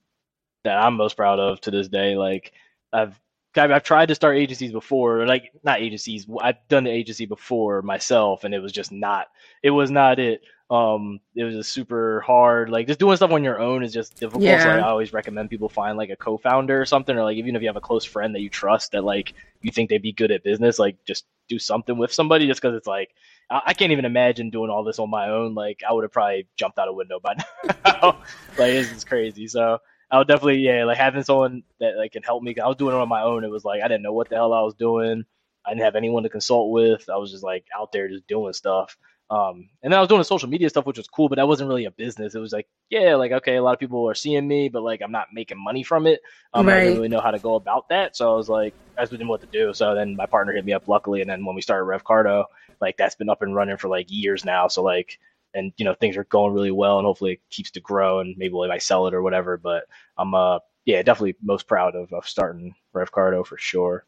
[0.63, 2.15] that I'm most proud of to this day.
[2.15, 2.51] Like,
[2.91, 3.19] I've
[3.57, 6.27] I've, I've tried to start agencies before, like not agencies.
[6.41, 9.27] I've done the agency before myself, and it was just not.
[9.63, 10.41] It was not it.
[10.69, 12.69] Um, it was just super hard.
[12.69, 14.43] Like just doing stuff on your own is just difficult.
[14.43, 14.63] Yeah.
[14.63, 17.61] So I always recommend people find like a co-founder or something, or like even if
[17.61, 20.31] you have a close friend that you trust that like you think they'd be good
[20.31, 22.47] at business, like just do something with somebody.
[22.47, 23.11] Just because it's like
[23.49, 25.55] I, I can't even imagine doing all this on my own.
[25.55, 27.35] Like I would have probably jumped out a window by
[27.85, 28.19] now.
[28.57, 29.47] like this is crazy.
[29.47, 29.79] So
[30.09, 32.55] I would definitely yeah like having someone that like can help me.
[32.57, 33.43] I was doing it on my own.
[33.43, 35.25] It was like I didn't know what the hell I was doing.
[35.65, 37.09] I didn't have anyone to consult with.
[37.09, 38.97] I was just like out there just doing stuff.
[39.29, 41.47] Um, and then I was doing the social media stuff, which was cool, but that
[41.47, 42.33] wasn't really a business.
[42.33, 45.01] It was like, yeah, like okay, a lot of people are seeing me, but like
[45.01, 46.21] I'm not making money from it.
[46.53, 46.75] Um, right.
[46.75, 49.11] I didn't really know how to go about that, so I was like, I just
[49.11, 49.73] didn't know what to do.
[49.73, 52.45] So then my partner hit me up, luckily, and then when we started Revcarto,
[52.79, 54.69] like that's been up and running for like years now.
[54.69, 55.19] So like
[55.57, 58.35] and you know things are going really well, and hopefully it keeps to grow, and
[58.37, 59.57] maybe we might sell it or whatever.
[59.57, 59.85] But
[60.17, 64.05] I'm uh yeah definitely most proud of, of starting Revcarto for sure.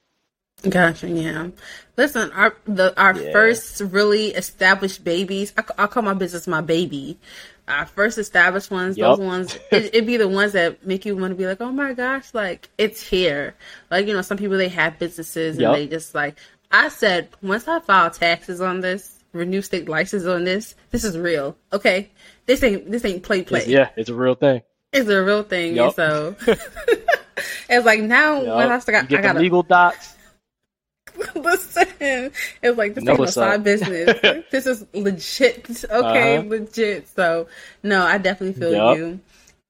[0.67, 1.07] Gotcha.
[1.07, 1.49] Yeah.
[1.95, 3.31] Listen, our the our yeah.
[3.31, 5.53] first really established babies.
[5.57, 7.17] I, I, call my business my baby.
[7.67, 9.17] Our first established ones, yep.
[9.17, 11.71] those ones, it, would be the ones that make you want to be like, oh
[11.71, 13.55] my gosh, like it's here.
[13.89, 15.75] Like you know, some people they have businesses and yep.
[15.75, 16.37] they just like.
[16.71, 20.75] I said once I file taxes on this, renew state license on this.
[20.91, 21.55] This is real.
[21.71, 22.09] Okay.
[22.45, 23.59] This ain't this ain't play play.
[23.59, 24.61] It's, yeah, it's a real thing.
[24.91, 25.75] It's a real thing.
[25.75, 25.93] Yep.
[25.93, 26.35] So
[27.69, 28.55] it's like now yep.
[28.55, 30.15] when I still got I got legal docs.
[31.35, 32.31] Listen,
[32.61, 34.19] it's like this ain't a side business.
[34.51, 35.83] this is legit.
[35.83, 36.47] Okay, uh-huh.
[36.47, 37.07] legit.
[37.09, 37.47] So
[37.83, 38.97] no, I definitely feel yep.
[38.97, 39.19] you.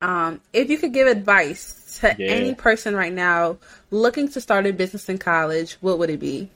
[0.01, 2.27] Um, if you could give advice to yeah.
[2.27, 3.57] any person right now
[3.91, 6.49] looking to start a business in college, what would it be?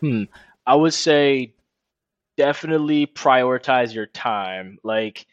[0.00, 0.24] Hmm.
[0.66, 1.54] I would say
[2.36, 4.78] definitely prioritize your time.
[4.82, 5.26] Like,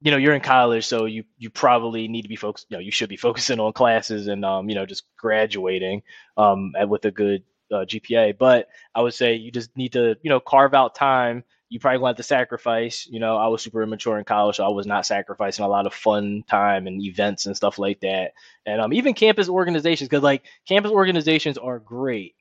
[0.00, 2.66] you know, you're in college, so you you probably need to be focused.
[2.68, 6.02] You know, you should be focusing on classes and um, you know, just graduating
[6.36, 7.42] um with a good
[7.72, 8.36] uh, GPA.
[8.38, 11.98] But I would say you just need to you know carve out time you probably
[11.98, 13.06] want to sacrifice.
[13.06, 15.86] You know, I was super immature in college, so I was not sacrificing a lot
[15.86, 18.32] of fun time and events and stuff like that.
[18.64, 22.34] And um, even campus organizations, because like campus organizations are great,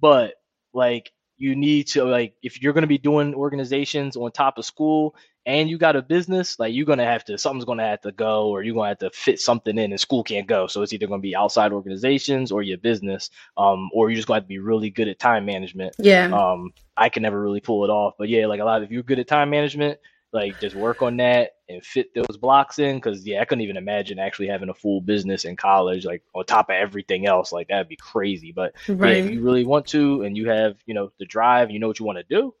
[0.00, 0.34] but
[0.72, 4.64] like you need to like if you're going to be doing organizations on top of
[4.64, 5.14] school
[5.46, 8.00] and you got a business like you're going to have to something's going to have
[8.02, 10.66] to go or you're going to have to fit something in and school can't go.
[10.66, 14.28] So it's either going to be outside organizations or your business um or you're just
[14.28, 15.94] going to have to be really good at time management.
[15.98, 16.30] Yeah.
[16.32, 18.90] Um i can never really pull it off but yeah like a lot of if
[18.90, 19.98] you're good at time management
[20.32, 23.76] like just work on that and fit those blocks in because yeah i couldn't even
[23.76, 27.68] imagine actually having a full business in college like on top of everything else like
[27.68, 29.16] that'd be crazy but right.
[29.16, 31.88] yeah, if you really want to and you have you know the drive you know
[31.88, 32.54] what you want to do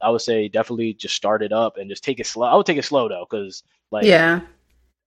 [0.00, 2.66] i would say definitely just start it up and just take it slow i would
[2.66, 4.40] take it slow though because like yeah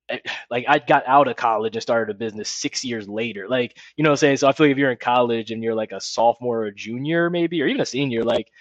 [0.10, 0.20] eh,
[0.50, 3.48] like I got out of college and started a business six years later.
[3.50, 4.38] Like, you know what I'm saying?
[4.38, 6.76] So I feel like if you're in college and you're like a sophomore or a
[6.76, 8.52] junior, maybe, or even a senior, like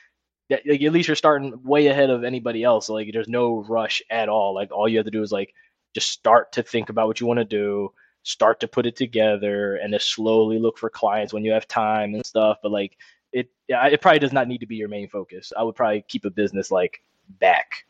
[0.51, 2.89] at least you're starting way ahead of anybody else.
[2.89, 4.55] Like there's no rush at all.
[4.55, 5.55] Like all you have to do is like
[5.95, 7.93] just start to think about what you want to do,
[8.23, 12.15] start to put it together, and just slowly look for clients when you have time
[12.15, 12.59] and stuff.
[12.63, 12.97] But like
[13.33, 15.53] it, it probably does not need to be your main focus.
[15.57, 17.85] I would probably keep a business like back.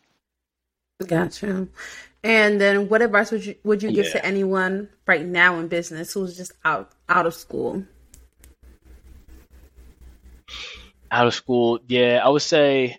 [1.07, 1.69] Gotcha.
[2.23, 4.13] And then, what advice would you would you give yeah.
[4.13, 7.85] to anyone right now in business who's just out out of school?
[11.15, 12.99] Out of school, yeah, I would say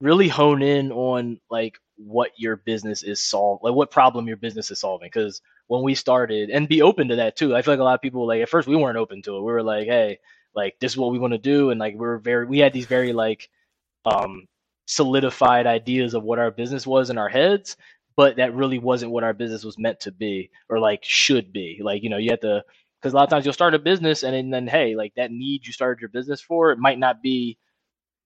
[0.00, 4.70] really hone in on like what your business is solving, like what problem your business
[4.70, 5.08] is solving.
[5.12, 7.56] Because when we started, and be open to that too.
[7.56, 9.40] I feel like a lot of people like at first we weren't open to it.
[9.40, 10.18] We were like, hey,
[10.54, 12.72] like this is what we want to do, and like we are very, we had
[12.72, 13.48] these very like
[14.06, 14.46] um
[14.86, 17.76] solidified ideas of what our business was in our heads
[18.16, 21.80] but that really wasn't what our business was meant to be or like should be
[21.82, 22.62] like you know you have to
[23.04, 25.30] because a lot of times you'll start a business and then, then hey like that
[25.30, 27.58] need you started your business for it might not be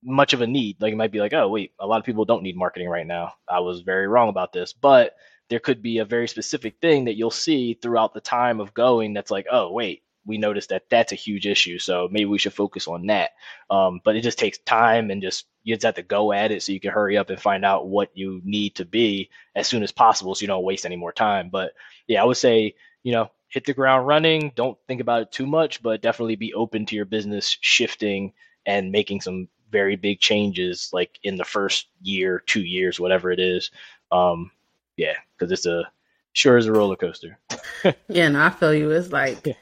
[0.04, 0.80] much of a need.
[0.80, 3.06] Like it might be like oh wait a lot of people don't need marketing right
[3.06, 3.32] now.
[3.48, 4.72] I was very wrong about this.
[4.72, 5.16] But
[5.50, 9.14] there could be a very specific thing that you'll see throughout the time of going
[9.14, 12.54] that's like oh wait we noticed that that's a huge issue so maybe we should
[12.54, 13.30] focus on that.
[13.70, 16.62] Um, but it just takes time and just you just have to go at it
[16.62, 19.82] so you can hurry up and find out what you need to be as soon
[19.82, 21.48] as possible so you don't waste any more time.
[21.50, 21.72] But
[22.06, 24.52] yeah i would say you know hit the ground running.
[24.54, 28.32] Don't think about it too much, but definitely be open to your business shifting
[28.66, 33.40] and making some very big changes like in the first year, two years, whatever it
[33.40, 33.70] is.
[34.12, 34.50] Um,
[34.96, 35.90] yeah, because it's a
[36.32, 37.38] sure is a roller coaster.
[37.84, 38.90] yeah, and no, I feel you.
[38.90, 39.54] It's like, yeah.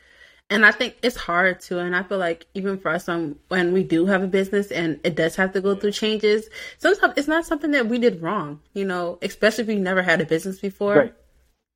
[0.50, 1.78] and I think it's hard too.
[1.78, 5.00] And I feel like even for us, um, when we do have a business and
[5.04, 6.48] it does have to go through changes,
[6.78, 8.60] sometimes it's not something that we did wrong.
[8.74, 10.96] You know, especially if we never had a business before.
[10.96, 11.14] Right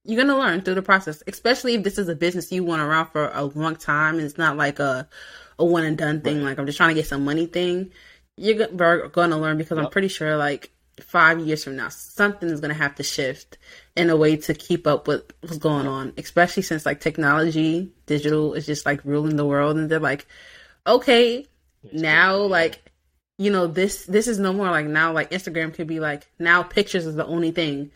[0.05, 3.07] you're gonna learn through the process, especially if this is a business you want around
[3.07, 5.09] for a long time and it's not like a
[5.59, 6.39] a one and done thing.
[6.39, 6.51] Right.
[6.51, 7.93] Like I'm just trying to get some money thing.
[8.37, 9.79] You're going to learn because.
[9.79, 13.59] I'm pretty sure like five years from now something is to have to shift
[13.97, 16.15] in a way to keep up with what's going on.
[16.17, 20.27] Especially since like technology, digital is just like ruling the world, and they're like,
[20.87, 21.47] okay,
[21.93, 22.91] now like
[23.39, 26.63] you know this this is no more like now like Instagram could be like now
[26.63, 27.91] pictures is the only thing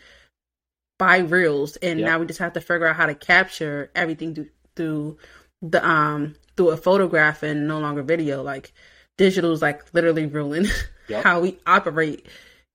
[0.97, 2.07] by reels, and yep.
[2.07, 5.17] now we just have to figure out how to capture everything through, through
[5.61, 8.43] the um through a photograph and no longer video.
[8.43, 8.73] Like
[9.17, 10.65] digital is like literally ruling
[11.07, 11.23] yep.
[11.23, 12.25] how we operate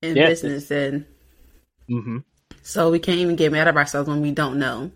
[0.02, 1.06] in business, and
[1.88, 2.18] mm-hmm.
[2.62, 4.90] so we can't even get mad at ourselves when we don't know.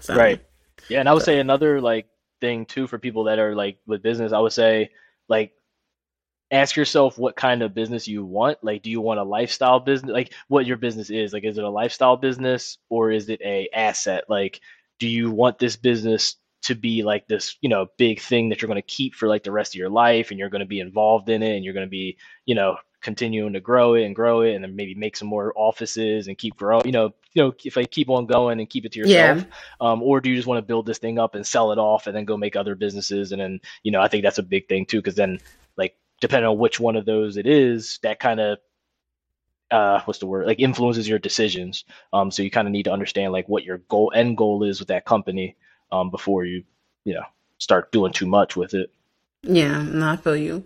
[0.00, 0.44] So, right.
[0.88, 1.26] Yeah, and I would so.
[1.26, 2.06] say another like
[2.40, 4.90] thing too for people that are like with business, I would say
[5.28, 5.52] like
[6.50, 8.58] ask yourself what kind of business you want.
[8.62, 10.12] Like, do you want a lifestyle business?
[10.12, 11.32] Like, what your business is?
[11.32, 14.24] Like, is it a lifestyle business or is it a asset?
[14.28, 14.60] Like,
[14.98, 18.68] do you want this business to be like this, you know, big thing that you're
[18.68, 20.80] going to keep for like the rest of your life, and you're going to be
[20.80, 24.16] involved in it, and you're going to be, you know, continuing to grow it and
[24.16, 26.84] grow it, and then maybe make some more offices and keep growing.
[26.86, 29.44] You know, you know, if I keep on going and keep it to yourself, yeah.
[29.80, 32.06] um, or do you just want to build this thing up and sell it off,
[32.08, 34.68] and then go make other businesses, and then, you know, I think that's a big
[34.68, 35.38] thing too, because then
[36.20, 38.58] depending on which one of those it is, that kind of
[39.70, 40.46] uh what's the word?
[40.46, 41.84] Like influences your decisions.
[42.12, 44.78] Um so you kind of need to understand like what your goal end goal is
[44.78, 45.56] with that company
[45.90, 46.64] um before you
[47.04, 47.24] you know
[47.58, 48.90] start doing too much with it.
[49.42, 50.64] Yeah no i feel you.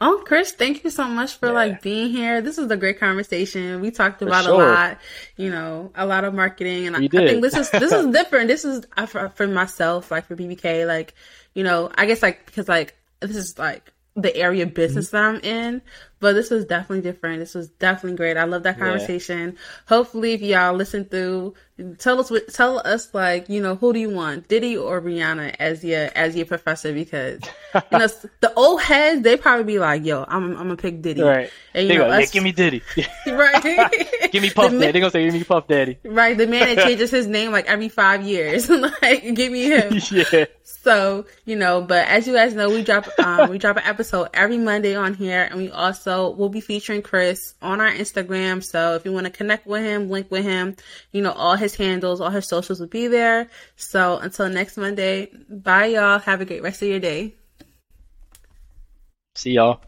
[0.00, 1.52] Oh chris thank you so much for yeah.
[1.52, 2.42] like being here.
[2.42, 3.80] This was a great conversation.
[3.80, 4.54] We talked about sure.
[4.54, 4.98] a lot
[5.36, 8.48] you know a lot of marketing and I, I, think this is this is different.
[8.48, 11.14] This is for, for myself like for bbk like
[11.54, 15.16] you know i guess like because like this is like the area of business mm-hmm.
[15.16, 15.82] that I'm in.
[16.20, 17.40] But this was definitely different.
[17.40, 18.36] This was definitely great.
[18.36, 19.52] I love that conversation.
[19.52, 19.58] Yeah.
[19.86, 21.54] Hopefully, if y'all listen through,
[21.98, 25.56] tell us what, tell us like you know who do you want, Diddy or Rihanna
[25.58, 27.40] as your as your professor because
[27.74, 28.06] you know
[28.40, 31.22] the old heads they probably be like, yo, I'm I'm gonna pick Diddy.
[31.22, 31.50] Right.
[31.72, 32.82] And you they know, go, us, yeah, give me Diddy.
[33.26, 33.62] right.
[34.30, 34.92] give me Puff the Daddy.
[34.92, 35.98] They're gonna say give me Puff Daddy.
[36.04, 36.36] Right.
[36.36, 38.68] The man that changes his name like every five years.
[38.68, 39.98] like give me him.
[40.10, 40.44] yeah.
[40.82, 44.30] So, you know, but as you guys know, we drop um, we drop an episode
[44.32, 48.64] every Monday on here and we also will be featuring Chris on our Instagram.
[48.64, 50.76] So if you want to connect with him, link with him,
[51.12, 53.48] you know, all his handles, all his socials will be there.
[53.76, 56.18] So until next Monday, bye y'all.
[56.18, 57.34] Have a great rest of your day.
[59.34, 59.80] See y'all.